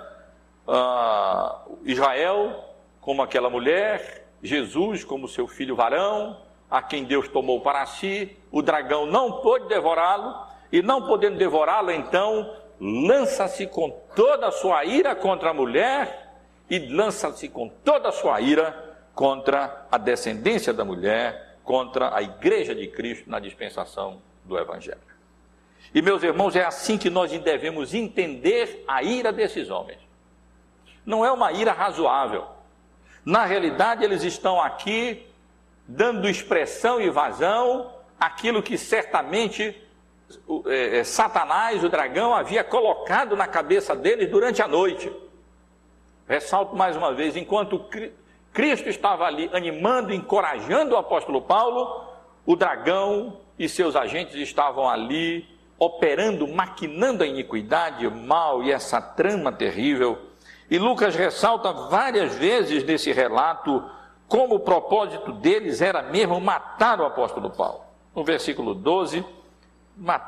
uh, 0.67 1.77
Israel 1.83 2.65
como 3.01 3.21
aquela 3.21 3.49
mulher, 3.49 4.25
Jesus 4.41 5.03
como 5.03 5.27
seu 5.27 5.47
filho 5.47 5.75
varão, 5.75 6.37
a 6.69 6.81
quem 6.81 7.03
Deus 7.03 7.27
tomou 7.27 7.61
para 7.61 7.85
si, 7.85 8.37
o 8.51 8.61
dragão 8.61 9.05
não 9.05 9.41
pôde 9.41 9.67
devorá-lo, 9.67 10.47
e 10.71 10.81
não 10.81 11.07
podendo 11.07 11.37
devorá-lo, 11.37 11.91
então 11.91 12.55
lança-se 12.79 13.67
com 13.67 13.89
toda 14.15 14.47
a 14.47 14.51
sua 14.51 14.85
ira 14.85 15.15
contra 15.15 15.49
a 15.49 15.53
mulher 15.53 16.33
e 16.69 16.79
lança-se 16.79 17.49
com 17.49 17.67
toda 17.67 18.09
a 18.09 18.11
sua 18.11 18.39
ira 18.39 18.97
contra 19.13 19.87
a 19.91 19.97
descendência 19.97 20.71
da 20.71 20.85
mulher, 20.85 21.57
contra 21.63 22.15
a 22.15 22.21
igreja 22.21 22.73
de 22.73 22.87
Cristo 22.87 23.29
na 23.29 23.39
dispensação 23.39 24.21
do 24.45 24.57
Evangelho. 24.57 25.08
E 25.93 26.01
meus 26.01 26.21
irmãos, 26.21 26.55
é 26.55 26.63
assim 26.63 26.97
que 26.97 27.09
nós 27.09 27.31
devemos 27.31 27.93
entender 27.93 28.83
a 28.87 29.01
ira 29.01 29.31
desses 29.31 29.69
homens. 29.69 29.99
Não 31.05 31.25
é 31.25 31.31
uma 31.31 31.51
ira 31.51 31.71
razoável. 31.71 32.45
Na 33.25 33.45
realidade, 33.45 34.03
eles 34.03 34.23
estão 34.23 34.61
aqui 34.61 35.25
dando 35.87 36.29
expressão 36.29 37.01
e 37.01 37.09
vazão 37.09 37.91
àquilo 38.19 38.61
que 38.61 38.77
certamente 38.77 39.75
é, 40.67 40.99
é, 40.99 41.03
Satanás, 41.03 41.83
o 41.83 41.89
dragão, 41.89 42.35
havia 42.35 42.63
colocado 42.63 43.35
na 43.35 43.47
cabeça 43.47 43.95
deles 43.95 44.29
durante 44.29 44.61
a 44.61 44.67
noite. 44.67 45.11
Ressalto 46.27 46.75
mais 46.75 46.95
uma 46.95 47.13
vez: 47.13 47.35
enquanto 47.35 47.83
Cristo 48.53 48.89
estava 48.89 49.25
ali 49.25 49.49
animando, 49.51 50.13
encorajando 50.13 50.93
o 50.93 50.97
apóstolo 50.97 51.41
Paulo, 51.41 52.07
o 52.45 52.55
dragão 52.55 53.39
e 53.57 53.67
seus 53.67 53.95
agentes 53.95 54.35
estavam 54.35 54.87
ali 54.87 55.47
operando, 55.79 56.47
maquinando 56.47 57.23
a 57.23 57.27
iniquidade, 57.27 58.05
o 58.05 58.11
mal 58.11 58.61
e 58.61 58.71
essa 58.71 59.01
trama 59.01 59.51
terrível. 59.51 60.19
E 60.69 60.77
Lucas 60.77 61.15
ressalta 61.15 61.71
várias 61.71 62.35
vezes 62.35 62.83
nesse 62.83 63.11
relato 63.11 63.83
como 64.27 64.55
o 64.55 64.59
propósito 64.59 65.31
deles 65.31 65.81
era 65.81 66.03
mesmo 66.03 66.39
matar 66.39 66.99
o 67.01 67.05
apóstolo 67.05 67.49
Paulo. 67.49 67.81
No 68.13 68.23
versículo 68.23 68.75
12, 68.75 69.25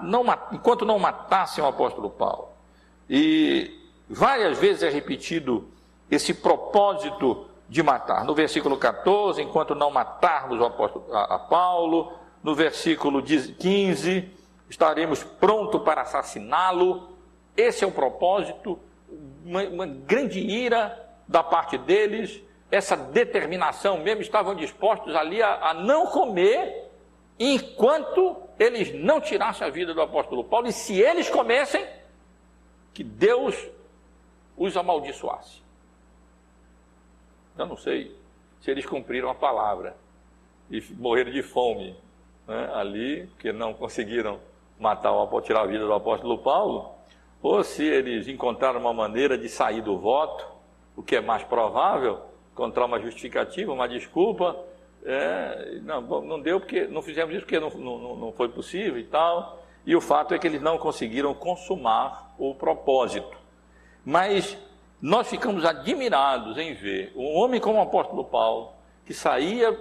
não, 0.01 0.25
enquanto 0.51 0.85
não 0.85 0.97
matassem 0.97 1.63
o 1.63 1.67
apóstolo 1.67 2.09
Paulo. 2.09 2.49
E 3.09 3.79
várias 4.09 4.57
vezes 4.57 4.83
é 4.83 4.89
repetido 4.89 5.67
esse 6.09 6.33
propósito 6.33 7.45
de 7.69 7.83
matar. 7.83 8.25
No 8.25 8.33
versículo 8.33 8.77
14, 8.77 9.41
enquanto 9.41 9.75
não 9.75 9.91
matarmos 9.91 10.59
o 10.59 10.65
apóstolo 10.65 11.05
a, 11.13 11.35
a 11.35 11.39
Paulo, 11.39 12.11
no 12.43 12.55
versículo 12.55 13.21
15, 13.21 14.29
estaremos 14.71 15.21
prontos 15.21 15.81
para 15.83 16.01
assassiná-lo. 16.01 17.17
Esse 17.57 17.83
é 17.83 17.87
o 17.87 17.91
propósito, 17.91 18.79
uma, 19.45 19.63
uma 19.63 19.85
grande 19.85 20.39
ira 20.39 20.97
da 21.27 21.43
parte 21.43 21.77
deles, 21.77 22.41
essa 22.71 22.95
determinação 22.95 23.99
mesmo, 23.99 24.21
estavam 24.21 24.55
dispostos 24.55 25.13
ali 25.13 25.43
a, 25.43 25.71
a 25.71 25.73
não 25.73 26.07
comer 26.07 26.89
enquanto 27.37 28.41
eles 28.57 28.93
não 28.93 29.19
tirassem 29.19 29.67
a 29.67 29.69
vida 29.69 29.93
do 29.93 30.01
apóstolo 30.01 30.43
Paulo, 30.43 30.67
e 30.67 30.71
se 30.71 31.01
eles 31.01 31.29
comessem, 31.29 31.85
que 32.93 33.03
Deus 33.03 33.55
os 34.55 34.77
amaldiçoasse. 34.77 35.61
Eu 37.57 37.65
não 37.65 37.75
sei 37.75 38.15
se 38.61 38.71
eles 38.71 38.85
cumpriram 38.85 39.29
a 39.29 39.35
palavra 39.35 39.97
e 40.69 40.81
morreram 40.93 41.31
de 41.31 41.41
fome 41.41 41.97
né, 42.47 42.71
ali, 42.73 43.29
que 43.39 43.51
não 43.51 43.73
conseguiram 43.73 44.39
matar 44.81 45.11
o 45.11 45.21
apóstolo, 45.21 45.41
tirar 45.43 45.61
a 45.61 45.67
vida 45.67 45.85
do 45.85 45.93
apóstolo 45.93 46.39
Paulo, 46.39 46.95
ou 47.41 47.63
se 47.63 47.83
eles 47.83 48.27
encontraram 48.27 48.79
uma 48.79 48.93
maneira 48.93 49.37
de 49.37 49.47
sair 49.47 49.81
do 49.81 49.97
voto, 49.97 50.45
o 50.95 51.03
que 51.03 51.15
é 51.15 51.21
mais 51.21 51.43
provável, 51.43 52.19
encontrar 52.51 52.85
uma 52.85 52.99
justificativa, 52.99 53.71
uma 53.71 53.87
desculpa, 53.87 54.57
é, 55.05 55.79
não, 55.83 56.01
não 56.01 56.39
deu 56.39 56.59
porque 56.59 56.85
não 56.87 57.01
fizemos 57.01 57.33
isso 57.33 57.43
porque 57.43 57.59
não, 57.59 57.69
não, 57.69 58.15
não 58.15 58.31
foi 58.31 58.49
possível 58.49 58.99
e 58.99 59.03
tal. 59.03 59.59
E 59.85 59.95
o 59.95 60.01
fato 60.01 60.33
é 60.33 60.39
que 60.39 60.45
eles 60.45 60.61
não 60.61 60.77
conseguiram 60.77 61.33
consumar 61.33 62.35
o 62.37 62.53
propósito. 62.53 63.37
Mas 64.05 64.57
nós 65.01 65.27
ficamos 65.27 65.65
admirados 65.65 66.57
em 66.57 66.73
ver 66.73 67.11
um 67.15 67.35
homem 67.35 67.59
como 67.59 67.79
o 67.79 67.81
apóstolo 67.81 68.23
Paulo, 68.25 68.73
que 69.05 69.13
saía 69.13 69.75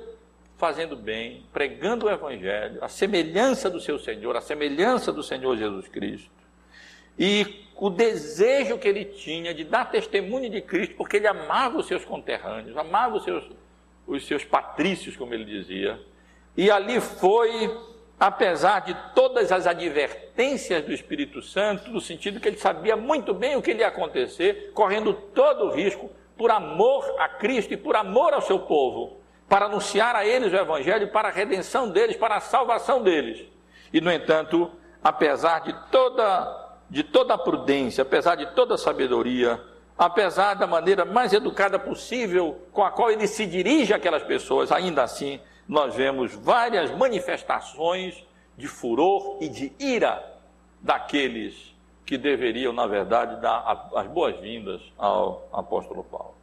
fazendo 0.60 0.94
bem, 0.94 1.42
pregando 1.54 2.04
o 2.04 2.10
Evangelho, 2.10 2.84
a 2.84 2.88
semelhança 2.88 3.70
do 3.70 3.80
seu 3.80 3.98
Senhor, 3.98 4.36
a 4.36 4.42
semelhança 4.42 5.10
do 5.10 5.22
Senhor 5.22 5.56
Jesus 5.56 5.88
Cristo, 5.88 6.30
e 7.18 7.64
o 7.74 7.88
desejo 7.88 8.76
que 8.76 8.86
ele 8.86 9.06
tinha 9.06 9.54
de 9.54 9.64
dar 9.64 9.90
testemunho 9.90 10.50
de 10.50 10.60
Cristo, 10.60 10.94
porque 10.96 11.16
ele 11.16 11.26
amava 11.26 11.78
os 11.78 11.86
seus 11.86 12.04
conterrâneos, 12.04 12.76
amava 12.76 13.16
os 13.16 13.24
seus, 13.24 13.50
os 14.06 14.26
seus 14.26 14.44
patrícios, 14.44 15.16
como 15.16 15.32
ele 15.32 15.46
dizia, 15.46 15.98
e 16.54 16.70
ali 16.70 17.00
foi, 17.00 17.74
apesar 18.18 18.80
de 18.80 18.94
todas 19.14 19.50
as 19.50 19.66
advertências 19.66 20.84
do 20.84 20.92
Espírito 20.92 21.40
Santo, 21.40 21.90
no 21.90 22.02
sentido 22.02 22.38
que 22.38 22.48
ele 22.48 22.58
sabia 22.58 22.96
muito 22.96 23.32
bem 23.32 23.56
o 23.56 23.62
que 23.62 23.72
ia 23.72 23.88
acontecer, 23.88 24.72
correndo 24.74 25.14
todo 25.14 25.64
o 25.64 25.70
risco, 25.70 26.10
por 26.36 26.50
amor 26.50 27.16
a 27.18 27.28
Cristo 27.30 27.72
e 27.72 27.78
por 27.78 27.96
amor 27.96 28.34
ao 28.34 28.42
seu 28.42 28.58
povo, 28.58 29.19
para 29.50 29.66
anunciar 29.66 30.14
a 30.14 30.24
eles 30.24 30.52
o 30.52 30.56
Evangelho, 30.56 31.08
para 31.08 31.26
a 31.28 31.32
redenção 31.32 31.90
deles, 31.90 32.16
para 32.16 32.36
a 32.36 32.40
salvação 32.40 33.02
deles. 33.02 33.48
E, 33.92 34.00
no 34.00 34.10
entanto, 34.12 34.70
apesar 35.02 35.58
de 35.62 35.74
toda 35.90 36.68
de 36.88 37.04
toda 37.04 37.34
a 37.34 37.38
prudência, 37.38 38.02
apesar 38.02 38.34
de 38.34 38.46
toda 38.52 38.74
a 38.74 38.78
sabedoria, 38.78 39.60
apesar 39.96 40.54
da 40.54 40.66
maneira 40.66 41.04
mais 41.04 41.32
educada 41.32 41.78
possível 41.78 42.66
com 42.72 42.82
a 42.82 42.90
qual 42.90 43.12
ele 43.12 43.28
se 43.28 43.46
dirige 43.46 43.94
àquelas 43.94 44.24
pessoas, 44.24 44.72
ainda 44.72 45.04
assim 45.04 45.40
nós 45.68 45.94
vemos 45.94 46.34
várias 46.34 46.90
manifestações 46.90 48.24
de 48.56 48.66
furor 48.66 49.38
e 49.40 49.48
de 49.48 49.72
ira 49.78 50.20
daqueles 50.80 51.72
que 52.04 52.18
deveriam, 52.18 52.72
na 52.72 52.88
verdade, 52.88 53.40
dar 53.40 53.88
as 53.94 54.06
boas-vindas 54.08 54.80
ao 54.98 55.48
apóstolo 55.52 56.02
Paulo. 56.02 56.34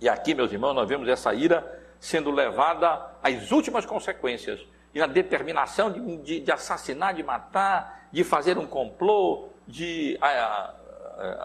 E 0.00 0.08
aqui, 0.08 0.34
meus 0.34 0.52
irmãos, 0.52 0.74
nós 0.74 0.88
vemos 0.88 1.06
essa 1.06 1.32
ira 1.32 1.81
sendo 2.02 2.32
levada 2.32 3.14
às 3.22 3.52
últimas 3.52 3.86
consequências 3.86 4.58
e 4.92 5.00
a 5.00 5.06
determinação 5.06 5.88
de, 5.88 6.16
de, 6.16 6.40
de 6.40 6.50
assassinar, 6.50 7.14
de 7.14 7.22
matar, 7.22 8.08
de 8.10 8.24
fazer 8.24 8.58
um 8.58 8.66
complô, 8.66 9.50
de 9.68 10.18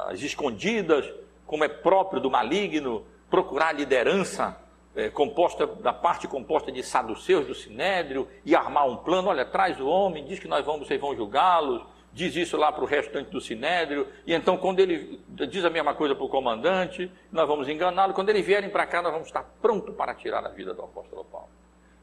as 0.08 0.20
escondidas, 0.24 1.08
como 1.46 1.64
é 1.64 1.68
próprio 1.68 2.20
do 2.20 2.32
maligno, 2.32 3.06
procurar 3.30 3.72
liderança 3.72 4.58
é, 4.96 5.10
composta 5.10 5.68
da 5.68 5.94
parte 5.94 6.28
composta 6.28 6.72
de 6.72 6.82
saduceus 6.82 7.46
do 7.46 7.54
sinédrio 7.54 8.28
e 8.44 8.56
armar 8.56 8.88
um 8.88 8.98
plano, 8.98 9.30
olha, 9.30 9.46
traz 9.46 9.80
o 9.80 9.86
homem, 9.86 10.26
diz 10.26 10.40
que 10.40 10.48
nós 10.48 10.66
vamos, 10.66 10.88
vocês 10.88 11.00
vão 11.00 11.16
julgá-los, 11.16 11.84
diz 12.18 12.36
isso 12.36 12.58
lá 12.58 12.72
para 12.72 12.84
o 12.84 12.88
restante 12.88 13.30
do 13.30 13.40
sinédrio, 13.40 14.08
e 14.26 14.34
então 14.34 14.58
quando 14.58 14.80
ele 14.80 15.22
diz 15.30 15.64
a 15.64 15.70
mesma 15.70 15.94
coisa 15.94 16.16
para 16.16 16.26
o 16.26 16.30
comandante, 16.30 17.12
nós 17.32 17.48
vamos 17.48 17.70
enganá-lo, 17.70 18.14
quando 18.14 18.30
eles 18.30 18.44
vierem 18.44 18.72
para 18.72 18.88
cá, 18.88 19.04
nós 19.04 19.12
vamos 19.12 19.28
estar 19.28 19.44
prontos 19.62 19.96
para 19.96 20.16
tirar 20.16 20.44
a 20.44 20.50
vida 20.50 20.74
do 20.74 20.82
apóstolo 20.82 21.24
Paulo. 21.26 21.50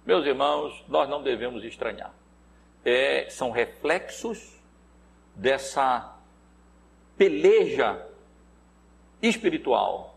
Meus 0.06 0.24
irmãos, 0.24 0.84
nós 0.88 1.08
não 1.08 1.20
devemos 1.20 1.64
estranhar. 1.64 2.14
É, 2.84 3.26
são 3.28 3.50
reflexos 3.50 4.62
dessa 5.34 6.16
peleja 7.16 8.06
espiritual 9.20 10.16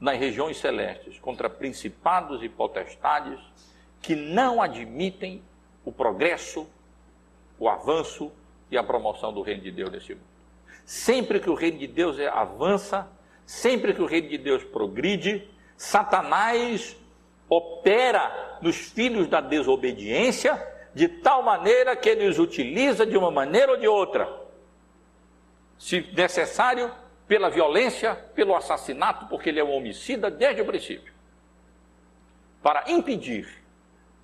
nas 0.00 0.16
regiões 0.16 0.58
celestes 0.58 1.18
contra 1.18 1.50
principados 1.50 2.40
e 2.44 2.48
potestades 2.48 3.40
que 4.00 4.14
não 4.14 4.62
admitem 4.62 5.42
o 5.84 5.90
progresso, 5.90 6.68
o 7.58 7.68
avanço 7.68 8.30
e 8.70 8.76
a 8.76 8.82
promoção 8.82 9.32
do 9.32 9.42
reino 9.42 9.62
de 9.62 9.70
Deus 9.70 9.90
nesse 9.90 10.14
mundo. 10.14 10.26
Sempre 10.84 11.40
que 11.40 11.50
o 11.50 11.54
reino 11.54 11.78
de 11.78 11.86
Deus 11.86 12.18
avança, 12.32 13.10
sempre 13.44 13.92
que 13.92 14.02
o 14.02 14.06
reino 14.06 14.28
de 14.28 14.38
Deus 14.38 14.64
progride, 14.64 15.48
Satanás 15.76 16.96
opera 17.48 18.58
nos 18.60 18.76
filhos 18.76 19.26
da 19.26 19.40
desobediência 19.40 20.60
de 20.94 21.08
tal 21.08 21.42
maneira 21.42 21.94
que 21.94 22.08
ele 22.08 22.26
os 22.26 22.38
utiliza 22.38 23.06
de 23.06 23.16
uma 23.16 23.30
maneira 23.30 23.72
ou 23.72 23.78
de 23.78 23.86
outra. 23.86 24.28
Se 25.78 26.00
necessário, 26.12 26.90
pela 27.26 27.48
violência, 27.48 28.14
pelo 28.34 28.54
assassinato, 28.54 29.26
porque 29.26 29.50
ele 29.50 29.60
é 29.60 29.64
um 29.64 29.72
homicida 29.72 30.30
desde 30.30 30.62
o 30.62 30.66
princípio, 30.66 31.12
para 32.62 32.90
impedir 32.90 33.62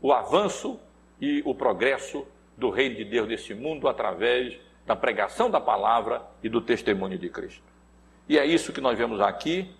o 0.02 0.12
avanço 0.12 0.80
e 1.20 1.42
o 1.44 1.54
progresso 1.54 2.26
do 2.56 2.70
reino 2.70 2.96
de 2.96 3.04
Deus 3.04 3.28
nesse 3.28 3.54
mundo 3.54 3.88
através 3.88 4.56
da 4.86 4.94
pregação 4.94 5.50
da 5.50 5.60
palavra 5.60 6.22
e 6.42 6.48
do 6.48 6.60
testemunho 6.60 7.18
de 7.18 7.28
Cristo. 7.28 7.62
E 8.28 8.38
é 8.38 8.46
isso 8.46 8.72
que 8.72 8.80
nós 8.80 8.96
vemos 8.96 9.20
aqui. 9.20 9.70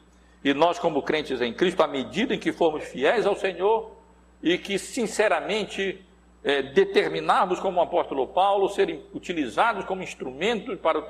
E 0.42 0.52
nós, 0.52 0.78
como 0.78 1.02
crentes 1.02 1.40
em 1.40 1.52
Cristo, 1.52 1.82
à 1.82 1.86
medida 1.86 2.34
em 2.34 2.38
que 2.38 2.52
formos 2.52 2.84
fiéis 2.84 3.26
ao 3.26 3.34
Senhor 3.34 3.96
e 4.42 4.58
que 4.58 4.78
sinceramente 4.78 6.04
é, 6.42 6.60
determinarmos, 6.60 7.58
como 7.58 7.80
o 7.80 7.82
apóstolo 7.82 8.26
Paulo, 8.26 8.68
serem 8.68 9.02
utilizados 9.14 9.86
como 9.86 10.02
instrumentos 10.02 10.78
para 10.78 10.98
o, 10.98 11.06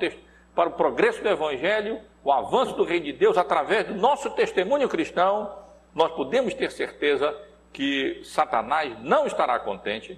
para 0.55 0.69
o 0.69 0.73
progresso 0.73 1.21
do 1.21 1.27
Evangelho, 1.27 1.99
o 2.23 2.31
avanço 2.31 2.73
do 2.75 2.85
Reino 2.85 3.05
de 3.05 3.13
Deus, 3.13 3.37
através 3.37 3.85
do 3.85 3.93
nosso 3.93 4.29
testemunho 4.31 4.87
cristão, 4.87 5.53
nós 5.93 6.11
podemos 6.13 6.53
ter 6.53 6.71
certeza 6.71 7.35
que 7.73 8.21
Satanás 8.23 8.97
não 9.01 9.27
estará 9.27 9.59
contente 9.59 10.17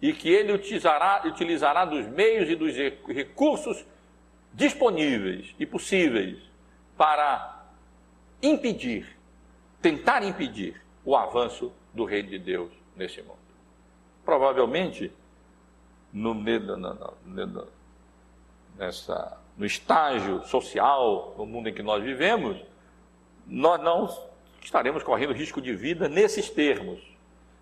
e 0.00 0.12
que 0.12 0.28
ele 0.28 0.52
utilizará, 0.52 1.22
utilizará 1.24 1.84
dos 1.84 2.06
meios 2.06 2.48
e 2.48 2.54
dos 2.54 2.74
recursos 3.06 3.84
disponíveis 4.52 5.54
e 5.58 5.66
possíveis 5.66 6.38
para 6.96 7.66
impedir, 8.42 9.16
tentar 9.80 10.22
impedir 10.22 10.80
o 11.04 11.16
avanço 11.16 11.72
do 11.94 12.04
Reino 12.04 12.28
de 12.28 12.38
Deus 12.38 12.70
nesse 12.94 13.22
mundo 13.22 13.46
provavelmente 14.26 15.12
no, 16.12 16.34
no, 16.34 17.68
nessa, 18.76 19.40
no 19.56 19.64
estágio 19.64 20.42
social, 20.42 21.34
no 21.38 21.46
mundo 21.46 21.68
em 21.68 21.72
que 21.72 21.82
nós 21.82 22.02
vivemos, 22.02 22.60
nós 23.46 23.80
não 23.80 24.08
estaremos 24.60 25.04
correndo 25.04 25.32
risco 25.32 25.62
de 25.62 25.72
vida 25.72 26.08
nesses 26.08 26.50
termos. 26.50 27.00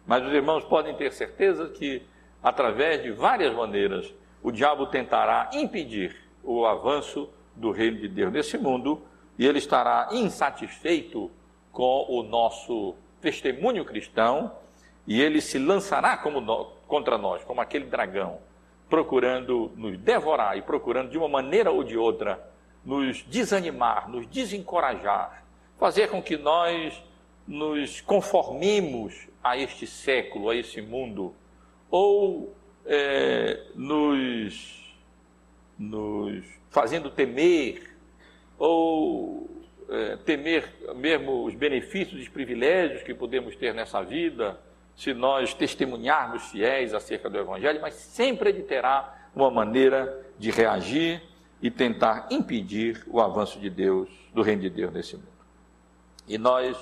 Mas 0.06 0.24
os 0.26 0.32
irmãos 0.32 0.64
podem 0.64 0.96
ter 0.96 1.12
certeza 1.12 1.68
que, 1.68 2.02
através 2.44 3.02
de 3.02 3.10
várias 3.10 3.54
maneiras, 3.54 4.12
o 4.42 4.52
diabo 4.52 4.86
tentará 4.86 5.48
impedir 5.54 6.14
o 6.42 6.66
avanço 6.66 7.30
do 7.56 7.70
reino 7.70 7.98
de 7.98 8.06
Deus 8.06 8.30
nesse 8.30 8.58
mundo 8.58 9.00
e 9.38 9.46
ele 9.46 9.56
estará 9.56 10.10
insatisfeito 10.12 11.30
com 11.72 12.04
o 12.06 12.22
nosso 12.22 12.94
testemunho 13.22 13.82
cristão 13.86 14.52
e 15.06 15.22
ele 15.22 15.40
se 15.40 15.58
lançará 15.58 16.22
no, 16.22 16.66
contra 16.86 17.16
nós, 17.16 17.42
como 17.44 17.62
aquele 17.62 17.86
dragão, 17.86 18.38
procurando 18.90 19.72
nos 19.74 19.96
devorar 19.96 20.58
e 20.58 20.60
procurando 20.62 21.10
de 21.10 21.16
uma 21.16 21.28
maneira 21.28 21.70
ou 21.70 21.82
de 21.82 21.96
outra 21.96 22.46
nos 22.84 23.22
desanimar, 23.22 24.10
nos 24.10 24.26
desencorajar, 24.26 25.42
fazer 25.78 26.10
com 26.10 26.22
que 26.22 26.36
nós 26.36 27.02
nos 27.48 28.02
conformemos 28.02 29.28
a 29.42 29.56
este 29.56 29.86
século, 29.86 30.50
a 30.50 30.56
esse 30.56 30.82
mundo, 30.82 31.34
ou 31.96 32.52
é, 32.84 33.66
nos, 33.76 34.96
nos 35.78 36.44
fazendo 36.68 37.08
temer, 37.08 37.94
ou 38.58 39.48
é, 39.88 40.16
temer 40.16 40.74
mesmo 40.96 41.44
os 41.44 41.54
benefícios 41.54 42.18
e 42.18 42.22
os 42.24 42.28
privilégios 42.28 43.04
que 43.04 43.14
podemos 43.14 43.54
ter 43.54 43.72
nessa 43.72 44.02
vida 44.02 44.58
se 44.96 45.14
nós 45.14 45.54
testemunharmos 45.54 46.50
fiéis 46.50 46.92
acerca 46.92 47.30
do 47.30 47.38
Evangelho, 47.38 47.80
mas 47.80 47.94
sempre 47.94 48.48
ele 48.48 48.64
terá 48.64 49.28
uma 49.32 49.48
maneira 49.48 50.20
de 50.36 50.50
reagir 50.50 51.22
e 51.62 51.70
tentar 51.70 52.26
impedir 52.28 53.04
o 53.06 53.20
avanço 53.20 53.60
de 53.60 53.70
Deus, 53.70 54.08
do 54.34 54.42
reino 54.42 54.62
de 54.62 54.70
Deus 54.70 54.92
nesse 54.92 55.14
mundo. 55.14 55.28
E 56.26 56.38
nós, 56.38 56.76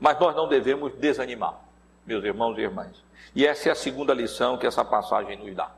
mas 0.00 0.18
nós 0.18 0.34
não 0.34 0.48
devemos 0.48 0.92
desanimar, 0.94 1.65
meus 2.06 2.24
irmãos 2.24 2.56
e 2.56 2.60
irmãs. 2.60 3.04
E 3.34 3.46
essa 3.46 3.68
é 3.68 3.72
a 3.72 3.74
segunda 3.74 4.14
lição 4.14 4.56
que 4.56 4.66
essa 4.66 4.84
passagem 4.84 5.36
nos 5.36 5.54
dá. 5.54 5.70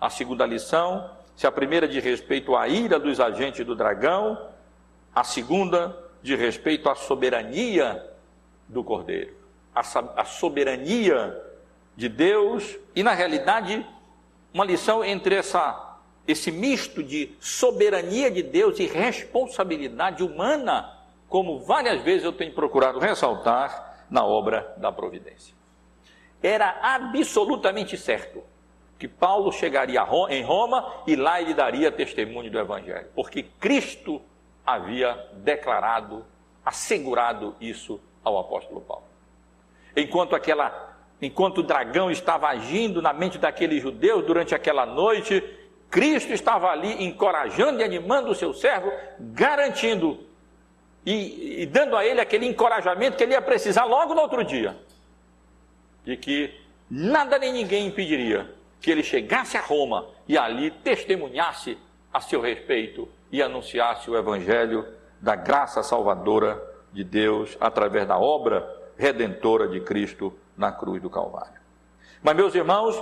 A 0.00 0.10
segunda 0.10 0.44
lição, 0.46 1.10
se 1.36 1.46
a 1.46 1.52
primeira 1.52 1.86
de 1.86 2.00
respeito 2.00 2.56
à 2.56 2.66
ira 2.66 2.98
dos 2.98 3.20
agentes 3.20 3.64
do 3.64 3.74
dragão, 3.74 4.48
a 5.14 5.22
segunda 5.22 5.96
de 6.22 6.34
respeito 6.34 6.88
à 6.88 6.94
soberania 6.94 8.04
do 8.68 8.82
Cordeiro, 8.82 9.34
a 9.74 10.24
soberania 10.24 11.40
de 11.96 12.08
Deus 12.08 12.76
e, 12.94 13.02
na 13.02 13.12
realidade, 13.12 13.86
uma 14.52 14.64
lição 14.64 15.04
entre 15.04 15.34
essa, 15.34 15.98
esse 16.26 16.50
misto 16.50 17.02
de 17.02 17.34
soberania 17.40 18.30
de 18.30 18.42
Deus 18.42 18.78
e 18.78 18.86
responsabilidade 18.86 20.22
humana, 20.22 20.98
como 21.28 21.60
várias 21.60 22.02
vezes 22.02 22.24
eu 22.24 22.32
tenho 22.32 22.52
procurado 22.52 22.98
ressaltar 22.98 23.91
na 24.12 24.22
obra 24.22 24.74
da 24.76 24.92
providência. 24.92 25.54
Era 26.42 26.78
absolutamente 26.82 27.96
certo 27.96 28.44
que 28.98 29.08
Paulo 29.08 29.50
chegaria 29.50 30.06
em 30.28 30.42
Roma 30.42 31.02
e 31.06 31.16
lá 31.16 31.40
ele 31.40 31.54
daria 31.54 31.90
testemunho 31.90 32.50
do 32.50 32.58
Evangelho, 32.58 33.08
porque 33.16 33.42
Cristo 33.58 34.20
havia 34.64 35.14
declarado, 35.32 36.24
assegurado 36.64 37.56
isso 37.58 37.98
ao 38.22 38.38
apóstolo 38.38 38.82
Paulo. 38.82 39.04
Enquanto 39.96 40.36
aquela 40.36 40.90
enquanto 41.20 41.58
o 41.58 41.62
dragão 41.62 42.10
estava 42.10 42.48
agindo 42.48 43.00
na 43.00 43.12
mente 43.12 43.38
daqueles 43.38 43.80
judeus 43.80 44.26
durante 44.26 44.56
aquela 44.56 44.84
noite, 44.84 45.40
Cristo 45.88 46.32
estava 46.32 46.68
ali 46.68 47.04
encorajando 47.04 47.80
e 47.80 47.84
animando 47.84 48.32
o 48.32 48.34
seu 48.34 48.52
servo, 48.52 48.92
garantindo 49.20 50.26
e, 51.04 51.62
e, 51.62 51.66
dando 51.66 51.96
a 51.96 52.04
ele 52.04 52.20
aquele 52.20 52.46
encorajamento 52.46 53.16
que 53.16 53.24
ele 53.24 53.32
ia 53.32 53.42
precisar 53.42 53.84
logo 53.84 54.14
no 54.14 54.20
outro 54.20 54.44
dia, 54.44 54.76
de 56.04 56.16
que 56.16 56.54
nada 56.88 57.38
nem 57.38 57.52
ninguém 57.52 57.86
impediria 57.86 58.50
que 58.80 58.90
ele 58.90 59.02
chegasse 59.02 59.56
a 59.56 59.60
Roma 59.60 60.06
e 60.28 60.36
ali 60.36 60.70
testemunhasse 60.70 61.78
a 62.12 62.20
seu 62.20 62.40
respeito 62.40 63.08
e 63.30 63.42
anunciasse 63.42 64.10
o 64.10 64.16
evangelho 64.16 64.86
da 65.20 65.34
graça 65.34 65.82
salvadora 65.82 66.62
de 66.92 67.02
Deus 67.02 67.56
através 67.60 68.06
da 68.06 68.18
obra 68.18 68.68
redentora 68.98 69.68
de 69.68 69.80
Cristo 69.80 70.36
na 70.56 70.70
cruz 70.70 71.00
do 71.00 71.08
Calvário. 71.08 71.60
Mas, 72.22 72.36
meus 72.36 72.54
irmãos, 72.54 73.00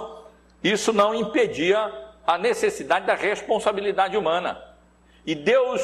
isso 0.63 0.93
não 0.93 1.15
impedia 1.15 1.93
a 2.27 2.39
necessidade 2.39 3.07
da 3.07 3.15
responsabilidade 3.15 4.17
humana. 4.17 4.63
E 5.27 5.35
Deus 5.35 5.83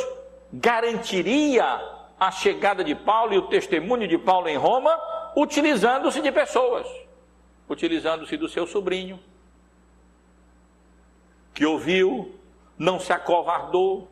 garantiria 0.53 1.96
a 2.19 2.31
chegada 2.31 2.83
de 2.83 2.95
Paulo 2.95 3.35
e 3.35 3.39
o 3.39 3.43
testemunho 3.43 4.09
de 4.09 4.17
Paulo 4.17 4.49
em 4.49 4.57
Roma, 4.57 4.99
utilizando-se 5.37 6.21
de 6.21 6.33
pessoas, 6.33 6.87
utilizando-se 7.69 8.37
do 8.37 8.49
seu 8.49 8.67
sobrinho, 8.67 9.21
que 11.53 11.65
ouviu, 11.65 12.35
não 12.79 12.99
se 12.99 13.13
acovardou 13.13 14.09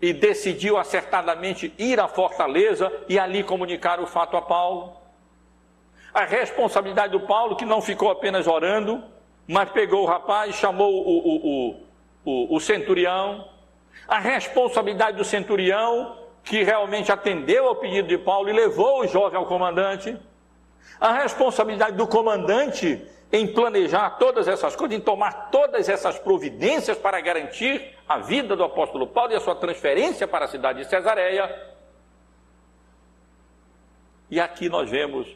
e 0.00 0.12
decidiu 0.12 0.76
acertadamente 0.76 1.72
ir 1.78 2.00
à 2.00 2.08
fortaleza 2.08 2.92
e 3.08 3.18
ali 3.18 3.44
comunicar 3.44 4.00
o 4.00 4.06
fato 4.06 4.36
a 4.36 4.42
Paulo. 4.42 4.96
A 6.12 6.24
responsabilidade 6.24 7.12
do 7.12 7.20
Paulo, 7.20 7.56
que 7.56 7.64
não 7.64 7.80
ficou 7.80 8.10
apenas 8.10 8.46
orando, 8.46 9.02
mas 9.46 9.70
pegou 9.70 10.02
o 10.02 10.06
rapaz, 10.06 10.54
chamou 10.56 10.92
o, 10.92 11.18
o, 11.18 11.86
o, 12.24 12.56
o, 12.56 12.60
centurião. 12.60 13.48
A 14.06 14.18
responsabilidade 14.18 15.16
do 15.16 15.24
centurião, 15.24 16.18
que 16.44 16.62
realmente 16.62 17.12
atendeu 17.12 17.68
ao 17.68 17.76
pedido 17.76 18.08
de 18.08 18.18
Paulo 18.18 18.48
e 18.48 18.52
levou 18.52 19.00
o 19.00 19.06
jovem 19.06 19.38
ao 19.38 19.46
comandante. 19.46 20.16
A 21.00 21.12
responsabilidade 21.12 21.96
do 21.96 22.06
comandante 22.06 23.00
em 23.32 23.46
planejar 23.46 24.10
todas 24.18 24.46
essas 24.46 24.76
coisas, 24.76 24.96
em 24.96 25.00
tomar 25.00 25.50
todas 25.50 25.88
essas 25.88 26.18
providências 26.18 26.98
para 26.98 27.20
garantir 27.20 27.96
a 28.06 28.18
vida 28.18 28.54
do 28.54 28.62
apóstolo 28.62 29.06
Paulo 29.06 29.32
e 29.32 29.36
a 29.36 29.40
sua 29.40 29.54
transferência 29.54 30.28
para 30.28 30.44
a 30.44 30.48
cidade 30.48 30.82
de 30.82 30.88
Cesareia. 30.88 31.72
E 34.30 34.38
aqui 34.38 34.68
nós 34.68 34.90
vemos 34.90 35.26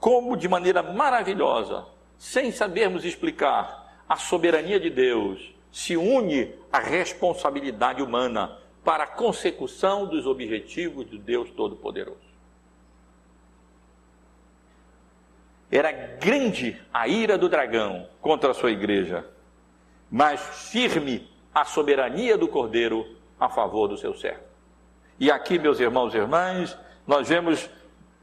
como 0.00 0.36
de 0.36 0.48
maneira 0.48 0.82
maravilhosa, 0.82 1.84
sem 2.18 2.50
sabermos 2.50 3.04
explicar, 3.04 3.84
a 4.08 4.16
soberania 4.16 4.78
de 4.78 4.90
Deus 4.90 5.54
se 5.72 5.96
une 5.96 6.54
à 6.70 6.78
responsabilidade 6.78 8.02
humana 8.02 8.58
para 8.84 9.04
a 9.04 9.06
consecução 9.06 10.06
dos 10.06 10.26
objetivos 10.26 11.08
de 11.08 11.18
Deus 11.18 11.50
Todo-Poderoso. 11.50 12.34
Era 15.70 15.90
grande 15.90 16.80
a 16.92 17.08
ira 17.08 17.38
do 17.38 17.48
dragão 17.48 18.08
contra 18.20 18.50
a 18.50 18.54
sua 18.54 18.70
igreja, 18.70 19.26
mas 20.10 20.70
firme 20.70 21.28
a 21.52 21.64
soberania 21.64 22.36
do 22.36 22.46
cordeiro 22.46 23.16
a 23.40 23.48
favor 23.48 23.88
do 23.88 23.96
seu 23.96 24.14
servo. 24.14 24.44
E 25.18 25.30
aqui, 25.30 25.58
meus 25.58 25.80
irmãos 25.80 26.14
e 26.14 26.18
irmãs, 26.18 26.76
nós 27.06 27.28
vemos 27.28 27.68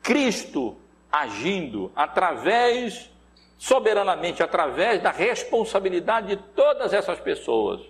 Cristo 0.01 0.77
agindo 1.11 1.91
através, 1.95 3.09
soberanamente, 3.57 4.43
através 4.43 5.01
da 5.01 5.11
responsabilidade 5.11 6.35
de 6.35 6.37
todas 6.37 6.93
essas 6.93 7.19
pessoas, 7.19 7.81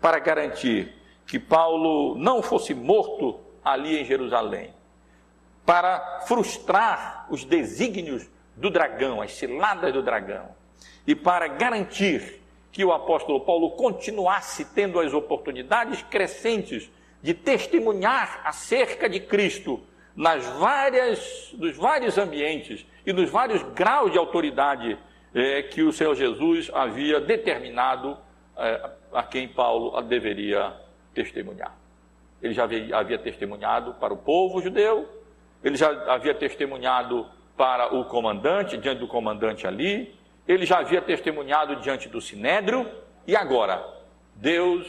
para 0.00 0.18
garantir 0.18 0.97
que 1.28 1.38
Paulo 1.38 2.16
não 2.16 2.42
fosse 2.42 2.74
morto 2.74 3.38
ali 3.62 4.00
em 4.00 4.04
Jerusalém, 4.04 4.72
para 5.64 6.20
frustrar 6.26 7.26
os 7.30 7.44
desígnios 7.44 8.26
do 8.56 8.70
dragão, 8.70 9.20
as 9.20 9.34
ciladas 9.34 9.92
do 9.92 10.02
dragão, 10.02 10.48
e 11.06 11.14
para 11.14 11.46
garantir 11.46 12.42
que 12.72 12.82
o 12.82 12.92
apóstolo 12.92 13.40
Paulo 13.40 13.72
continuasse 13.72 14.64
tendo 14.74 14.98
as 14.98 15.12
oportunidades 15.12 16.02
crescentes 16.02 16.90
de 17.22 17.34
testemunhar 17.34 18.40
acerca 18.44 19.08
de 19.08 19.20
Cristo 19.20 19.82
nas 20.16 20.46
várias, 20.58 21.54
nos 21.58 21.76
vários 21.76 22.16
ambientes 22.16 22.86
e 23.04 23.12
nos 23.12 23.28
vários 23.28 23.62
graus 23.74 24.10
de 24.10 24.18
autoridade 24.18 24.98
é, 25.34 25.62
que 25.62 25.82
o 25.82 25.92
Senhor 25.92 26.14
Jesus 26.14 26.70
havia 26.72 27.20
determinado 27.20 28.16
é, 28.56 28.90
a 29.12 29.22
quem 29.22 29.46
Paulo 29.46 30.00
deveria 30.02 30.87
testemunhar. 31.18 31.76
Ele 32.40 32.54
já 32.54 32.62
havia, 32.62 33.18
testemunhado 33.18 33.94
para 33.94 34.14
o 34.14 34.16
povo 34.16 34.62
judeu, 34.62 35.08
ele 35.64 35.76
já 35.76 35.90
havia 36.12 36.32
testemunhado 36.32 37.26
para 37.56 37.92
o 37.92 38.04
comandante, 38.04 38.76
diante 38.76 39.00
do 39.00 39.08
comandante 39.08 39.66
ali, 39.66 40.14
ele 40.46 40.64
já 40.64 40.78
havia 40.78 41.02
testemunhado 41.02 41.76
diante 41.80 42.08
do 42.08 42.20
sinédrio, 42.20 42.88
e 43.26 43.34
agora 43.34 43.84
Deus 44.36 44.86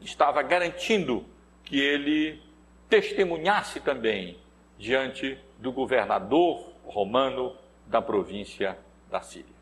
estava 0.00 0.40
garantindo 0.42 1.26
que 1.64 1.78
ele 1.78 2.40
testemunhasse 2.88 3.80
também 3.80 4.38
diante 4.78 5.38
do 5.58 5.70
governador 5.70 6.72
romano 6.86 7.54
da 7.86 8.00
província 8.00 8.78
da 9.10 9.20
Síria. 9.20 9.58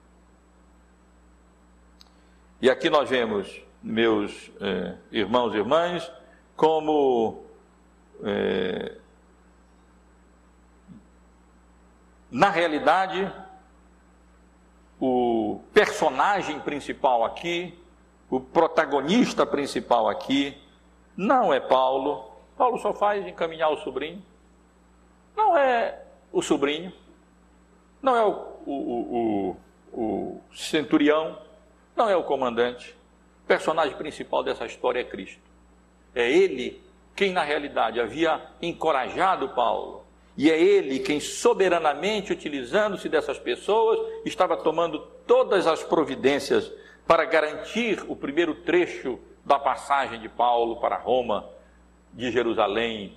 E 2.62 2.70
aqui 2.70 2.88
nós 2.88 3.10
vemos, 3.10 3.65
meus 3.86 4.50
eh, 4.60 4.94
irmãos 5.12 5.54
e 5.54 5.58
irmãs, 5.58 6.10
como 6.56 7.44
eh, 8.22 8.96
na 12.30 12.50
realidade 12.50 13.30
o 15.00 15.60
personagem 15.72 16.58
principal 16.60 17.24
aqui, 17.24 17.78
o 18.28 18.40
protagonista 18.40 19.46
principal 19.46 20.08
aqui, 20.08 20.56
não 21.16 21.52
é 21.52 21.60
Paulo. 21.60 22.32
Paulo 22.56 22.78
só 22.78 22.92
faz 22.92 23.26
encaminhar 23.26 23.70
o 23.70 23.76
sobrinho 23.78 24.22
não 25.36 25.56
é 25.56 26.02
o 26.32 26.40
sobrinho, 26.40 26.92
não 28.00 28.16
é 28.16 28.24
o, 28.24 28.30
o, 28.66 29.56
o, 29.92 30.00
o 30.00 30.40
centurião, 30.54 31.38
não 31.94 32.08
é 32.08 32.16
o 32.16 32.24
comandante. 32.24 32.96
Personagem 33.46 33.96
principal 33.96 34.42
dessa 34.42 34.66
história 34.66 35.00
é 35.00 35.04
Cristo. 35.04 35.40
É 36.14 36.30
ele 36.30 36.82
quem, 37.14 37.32
na 37.32 37.42
realidade, 37.42 38.00
havia 38.00 38.40
encorajado 38.60 39.50
Paulo. 39.50 40.04
E 40.36 40.50
é 40.50 40.60
ele 40.60 40.98
quem, 40.98 41.18
soberanamente, 41.18 42.32
utilizando-se 42.32 43.08
dessas 43.08 43.38
pessoas, 43.38 43.98
estava 44.24 44.56
tomando 44.56 44.98
todas 45.26 45.66
as 45.66 45.82
providências 45.82 46.70
para 47.06 47.24
garantir 47.24 48.04
o 48.08 48.14
primeiro 48.14 48.54
trecho 48.54 49.18
da 49.44 49.58
passagem 49.58 50.20
de 50.20 50.28
Paulo 50.28 50.76
para 50.80 50.96
Roma, 50.96 51.48
de 52.12 52.30
Jerusalém, 52.30 53.16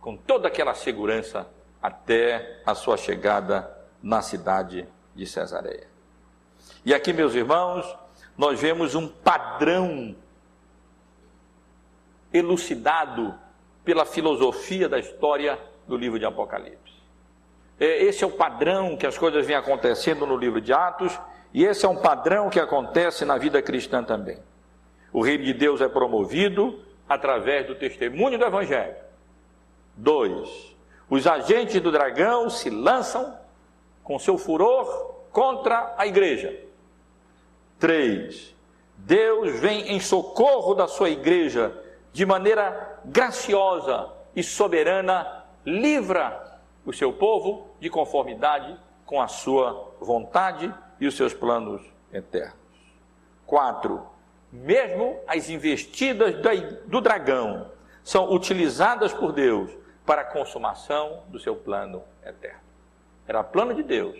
com 0.00 0.16
toda 0.16 0.48
aquela 0.48 0.74
segurança 0.74 1.48
até 1.82 2.60
a 2.64 2.74
sua 2.74 2.96
chegada 2.96 3.70
na 4.02 4.22
cidade 4.22 4.86
de 5.14 5.26
Cesareia. 5.26 5.88
E 6.84 6.94
aqui, 6.94 7.12
meus 7.12 7.34
irmãos, 7.34 7.86
nós 8.40 8.58
vemos 8.58 8.94
um 8.94 9.06
padrão 9.06 10.16
elucidado 12.32 13.34
pela 13.84 14.06
filosofia 14.06 14.88
da 14.88 14.98
história 14.98 15.58
do 15.86 15.94
livro 15.94 16.18
de 16.18 16.24
Apocalipse. 16.24 16.94
É, 17.78 18.02
esse 18.02 18.24
é 18.24 18.26
o 18.26 18.30
padrão 18.30 18.96
que 18.96 19.06
as 19.06 19.18
coisas 19.18 19.46
vêm 19.46 19.56
acontecendo 19.56 20.24
no 20.24 20.38
livro 20.38 20.58
de 20.58 20.72
Atos, 20.72 21.20
e 21.52 21.66
esse 21.66 21.84
é 21.84 21.88
um 21.90 21.96
padrão 21.96 22.48
que 22.48 22.58
acontece 22.58 23.26
na 23.26 23.36
vida 23.36 23.60
cristã 23.60 24.02
também. 24.02 24.38
O 25.12 25.20
reino 25.20 25.44
de 25.44 25.52
Deus 25.52 25.82
é 25.82 25.88
promovido 25.90 26.82
através 27.06 27.66
do 27.66 27.74
testemunho 27.74 28.38
do 28.38 28.44
Evangelho. 28.46 28.96
Dois, 29.94 30.74
os 31.10 31.26
agentes 31.26 31.78
do 31.78 31.92
dragão 31.92 32.48
se 32.48 32.70
lançam 32.70 33.38
com 34.02 34.18
seu 34.18 34.38
furor 34.38 35.26
contra 35.30 35.94
a 35.98 36.06
igreja. 36.06 36.69
Três, 37.80 38.54
Deus 38.94 39.58
vem 39.58 39.92
em 39.92 39.98
socorro 39.98 40.74
da 40.74 40.86
sua 40.86 41.08
igreja 41.08 41.74
de 42.12 42.26
maneira 42.26 43.00
graciosa 43.06 44.12
e 44.36 44.42
soberana, 44.42 45.46
livra 45.64 46.60
o 46.84 46.92
seu 46.92 47.10
povo 47.10 47.68
de 47.80 47.88
conformidade 47.88 48.78
com 49.06 49.18
a 49.18 49.28
sua 49.28 49.94
vontade 49.98 50.72
e 51.00 51.06
os 51.06 51.16
seus 51.16 51.32
planos 51.32 51.80
eternos. 52.12 52.54
Quatro, 53.46 54.06
mesmo 54.52 55.18
as 55.26 55.48
investidas 55.48 56.34
do 56.86 57.00
dragão 57.00 57.72
são 58.04 58.30
utilizadas 58.30 59.10
por 59.10 59.32
Deus 59.32 59.70
para 60.04 60.20
a 60.20 60.26
consumação 60.26 61.22
do 61.28 61.38
seu 61.38 61.56
plano 61.56 62.02
eterno. 62.22 62.60
Era 63.26 63.42
plano 63.42 63.72
de 63.72 63.82
Deus 63.82 64.18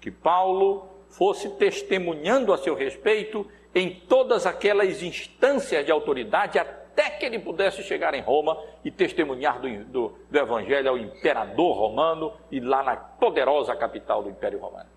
que 0.00 0.10
Paulo 0.10 0.91
fosse 1.12 1.48
testemunhando 1.50 2.52
a 2.52 2.58
seu 2.58 2.74
respeito 2.74 3.46
em 3.74 3.90
todas 3.90 4.46
aquelas 4.46 5.02
instâncias 5.02 5.84
de 5.84 5.92
autoridade 5.92 6.58
até 6.58 7.10
que 7.10 7.24
ele 7.24 7.38
pudesse 7.38 7.82
chegar 7.82 8.14
em 8.14 8.20
Roma 8.20 8.58
e 8.84 8.90
testemunhar 8.90 9.60
do, 9.60 9.84
do, 9.84 10.18
do 10.30 10.38
Evangelho 10.38 10.90
ao 10.90 10.98
imperador 10.98 11.76
romano 11.76 12.32
e 12.50 12.60
lá 12.60 12.82
na 12.82 12.96
poderosa 12.96 13.74
capital 13.74 14.22
do 14.22 14.30
Império 14.30 14.58
Romano. 14.58 14.88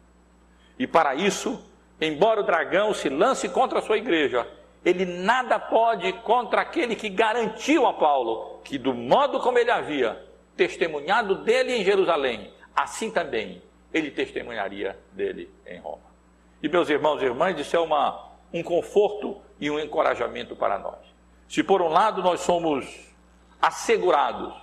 E 0.77 0.85
para 0.85 1.15
isso, 1.15 1.63
embora 2.01 2.41
o 2.41 2.43
dragão 2.43 2.93
se 2.93 3.07
lance 3.07 3.47
contra 3.47 3.79
a 3.79 3.81
sua 3.81 3.97
igreja, 3.97 4.45
ele 4.83 5.05
nada 5.05 5.57
pode 5.57 6.11
contra 6.13 6.61
aquele 6.61 6.95
que 6.95 7.09
garantiu 7.09 7.87
a 7.87 7.93
Paulo 7.93 8.59
que, 8.63 8.77
do 8.77 8.93
modo 8.93 9.39
como 9.39 9.57
ele 9.57 9.71
havia 9.71 10.21
testemunhado 10.55 11.43
dele 11.43 11.77
em 11.77 11.83
Jerusalém, 11.83 12.51
assim 12.75 13.09
também 13.09 13.61
ele 13.95 14.11
testemunharia 14.11 14.99
dele 15.13 15.49
em 15.65 15.79
Roma. 15.79 16.03
E 16.61 16.67
meus 16.67 16.89
irmãos 16.89 17.21
e 17.21 17.25
irmãs, 17.25 17.57
isso 17.57 17.77
é 17.77 17.79
uma, 17.79 18.27
um 18.53 18.61
conforto 18.61 19.41
e 19.57 19.71
um 19.71 19.79
encorajamento 19.79 20.53
para 20.53 20.77
nós. 20.77 20.99
Se 21.47 21.63
por 21.63 21.81
um 21.81 21.87
lado 21.87 22.21
nós 22.21 22.41
somos 22.41 22.85
assegurados 23.61 24.53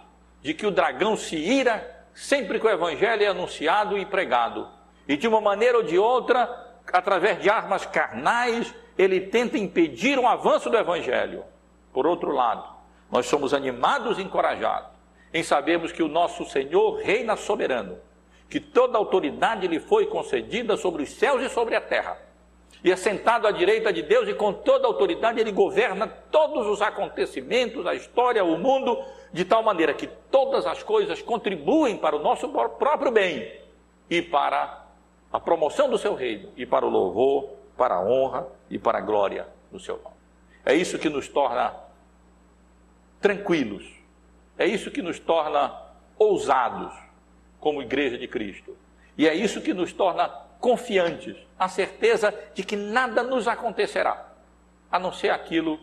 de 0.42 0.52
que 0.52 0.66
o 0.66 0.70
dragão 0.70 1.16
se 1.16 1.36
ira 1.36 2.04
sempre 2.12 2.60
que 2.60 2.66
o 2.66 2.70
evangelho 2.70 3.22
é 3.22 3.28
anunciado 3.28 3.96
e 3.96 4.04
pregado, 4.04 4.68
e 5.08 5.16
de 5.16 5.26
uma 5.26 5.40
maneira 5.40 5.78
ou 5.78 5.82
de 5.82 5.96
outra, 5.96 6.76
através 6.92 7.40
de 7.40 7.48
armas 7.48 7.86
carnais, 7.86 8.74
ele 8.98 9.18
tenta 9.18 9.56
impedir 9.56 10.18
o 10.18 10.26
avanço 10.26 10.68
do 10.68 10.76
evangelho. 10.76 11.42
Por 11.90 12.06
outro 12.06 12.32
lado, 12.32 12.68
nós 13.10 13.24
somos 13.24 13.54
animados 13.54 14.18
e 14.18 14.22
encorajados 14.22 14.90
em 15.32 15.42
sabermos 15.42 15.90
que 15.90 16.02
o 16.02 16.08
nosso 16.08 16.44
Senhor 16.44 16.98
reina 16.98 17.34
soberano, 17.34 17.98
que 18.52 18.60
toda 18.60 18.98
autoridade 18.98 19.66
lhe 19.66 19.80
foi 19.80 20.04
concedida 20.04 20.76
sobre 20.76 21.04
os 21.04 21.08
céus 21.12 21.40
e 21.40 21.48
sobre 21.48 21.74
a 21.74 21.80
terra. 21.80 22.18
E 22.84 22.92
é 22.92 22.96
sentado 22.96 23.46
à 23.46 23.50
direita 23.50 23.90
de 23.90 24.02
Deus 24.02 24.28
e 24.28 24.34
com 24.34 24.52
toda 24.52 24.86
autoridade 24.86 25.40
ele 25.40 25.50
governa 25.50 26.06
todos 26.06 26.66
os 26.66 26.82
acontecimentos, 26.82 27.86
a 27.86 27.94
história, 27.94 28.44
o 28.44 28.58
mundo, 28.58 29.02
de 29.32 29.42
tal 29.46 29.62
maneira 29.62 29.94
que 29.94 30.06
todas 30.06 30.66
as 30.66 30.82
coisas 30.82 31.22
contribuem 31.22 31.96
para 31.96 32.14
o 32.14 32.18
nosso 32.18 32.46
próprio 32.50 33.10
bem 33.10 33.58
e 34.10 34.20
para 34.20 34.84
a 35.32 35.40
promoção 35.40 35.88
do 35.88 35.96
seu 35.96 36.14
reino 36.14 36.50
e 36.54 36.66
para 36.66 36.84
o 36.84 36.90
louvor, 36.90 37.54
para 37.74 37.94
a 37.94 38.04
honra 38.04 38.46
e 38.68 38.78
para 38.78 38.98
a 38.98 39.00
glória 39.00 39.48
do 39.70 39.80
seu 39.80 39.96
nome. 39.96 40.16
É 40.62 40.74
isso 40.74 40.98
que 40.98 41.08
nos 41.08 41.26
torna 41.26 41.74
tranquilos, 43.18 43.90
é 44.58 44.66
isso 44.66 44.90
que 44.90 45.00
nos 45.00 45.18
torna 45.18 45.74
ousados 46.18 46.92
como 47.62 47.80
igreja 47.80 48.18
de 48.18 48.26
Cristo. 48.26 48.76
E 49.16 49.28
é 49.28 49.32
isso 49.32 49.60
que 49.60 49.72
nos 49.72 49.92
torna 49.92 50.28
confiantes, 50.58 51.36
a 51.56 51.68
certeza 51.68 52.34
de 52.54 52.64
que 52.64 52.74
nada 52.74 53.22
nos 53.22 53.46
acontecerá, 53.46 54.32
a 54.90 54.98
não 54.98 55.12
ser 55.12 55.30
aquilo 55.30 55.78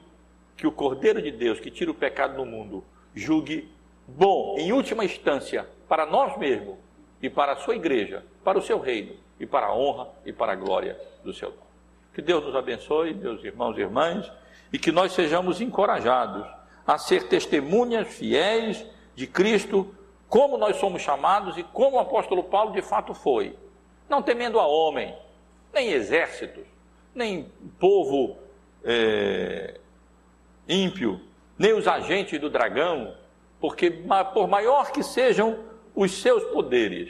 que 0.58 0.68
o 0.68 0.74
Cordeiro 0.74 1.22
de 1.22 1.32
Deus, 1.32 1.58
que 1.58 1.72
tira 1.72 1.90
o 1.90 1.94
pecado 1.94 2.36
do 2.36 2.46
mundo, 2.46 2.84
julgue 3.16 3.72
bom, 4.06 4.58
em 4.58 4.74
última 4.74 5.06
instância, 5.06 5.66
para 5.88 6.06
nós 6.06 6.38
mesmos 6.38 6.76
e 7.22 7.30
para 7.30 7.54
a 7.54 7.56
sua 7.56 7.78
igreja, 7.78 8.26
para 8.44 8.60
o 8.60 8.62
seu 8.62 8.78
reino 8.78 9.14
e 9.40 9.46
para 9.46 9.68
a 9.68 9.74
honra 9.74 10.10
e 10.26 10.34
para 10.34 10.52
a 10.52 10.56
glória 10.56 11.00
do 11.24 11.34
seu 11.34 11.50
nome. 11.50 11.62
Que 12.14 12.22
Deus 12.22 12.44
nos 12.44 12.58
abençoe, 12.58 13.14
meus 13.14 13.42
irmãos 13.42 13.78
e 13.78 13.82
irmãs, 13.82 14.30
e 14.74 14.78
que 14.78 14.92
nós 14.92 15.14
sejamos 15.14 15.62
encorajados 15.62 16.46
a 16.86 16.98
ser 16.98 17.30
testemunhas 17.30 18.06
fiéis 18.10 18.86
de 19.16 19.26
Cristo, 19.26 19.96
como 20.30 20.58
nós 20.58 20.78
somos 20.78 21.02
chamados 21.02 21.58
e 21.58 21.64
como 21.64 21.98
o 21.98 22.00
apóstolo 22.00 22.44
Paulo 22.44 22.72
de 22.72 22.82
fato 22.82 23.14
foi. 23.14 23.58
Não 24.08 24.22
temendo 24.22 24.60
a 24.60 24.68
homem, 24.68 25.16
nem 25.74 25.90
exércitos, 25.92 26.66
nem 27.14 27.52
povo 27.80 28.38
é, 28.84 29.80
ímpio, 30.68 31.20
nem 31.58 31.74
os 31.74 31.88
agentes 31.88 32.40
do 32.40 32.50
dragão, 32.50 33.16
porque 33.60 33.92
por 34.34 34.48
maior 34.48 34.92
que 34.92 35.04
sejam 35.04 35.60
os 35.96 36.22
seus 36.22 36.44
poderes, 36.46 37.10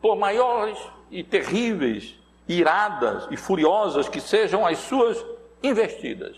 por 0.00 0.14
maiores 0.14 0.78
e 1.10 1.24
terríveis, 1.24 2.14
iradas 2.46 3.26
e 3.30 3.36
furiosas 3.36 4.08
que 4.08 4.20
sejam 4.20 4.64
as 4.64 4.78
suas 4.78 5.24
investidas, 5.62 6.36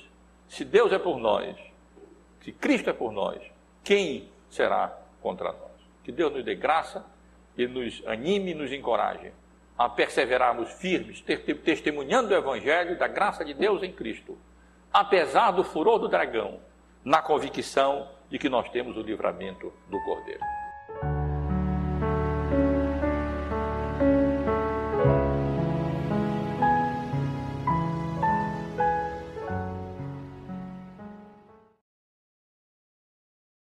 se 0.49 0.65
Deus 0.65 0.93
é 0.93 0.99
por 0.99 1.19
nós, 1.19 1.57
se 2.43 2.53
Cristo 2.53 2.89
é 2.89 2.93
por 2.93 3.13
nós, 3.13 3.43
quem 3.85 4.31
será 4.49 4.98
contra 5.21 5.53
nós? 5.53 5.71
Que 6.05 6.13
Deus 6.13 6.33
nos 6.33 6.45
dê 6.45 6.55
graça 6.55 7.05
e 7.57 7.67
nos 7.67 8.03
anime 8.07 8.53
e 8.53 8.55
nos 8.55 8.73
encoraje 8.73 9.33
a 9.77 9.89
perseverarmos 9.89 10.73
firmes, 10.73 11.23
testemunhando 11.65 12.35
o 12.35 12.37
Evangelho 12.37 12.99
da 12.99 13.07
graça 13.07 13.45
de 13.45 13.55
Deus 13.55 13.83
em 13.83 13.93
Cristo, 13.93 14.37
apesar 14.93 15.53
do 15.53 15.63
furor 15.63 15.99
do 15.99 16.09
dragão, 16.09 16.61
na 17.05 17.23
convicção 17.23 18.09
de 18.29 18.39
que 18.39 18.49
nós 18.49 18.69
temos 18.71 18.97
o 18.97 19.03
livramento 19.03 19.73
do 19.89 20.03
Cordeiro. 20.05 20.43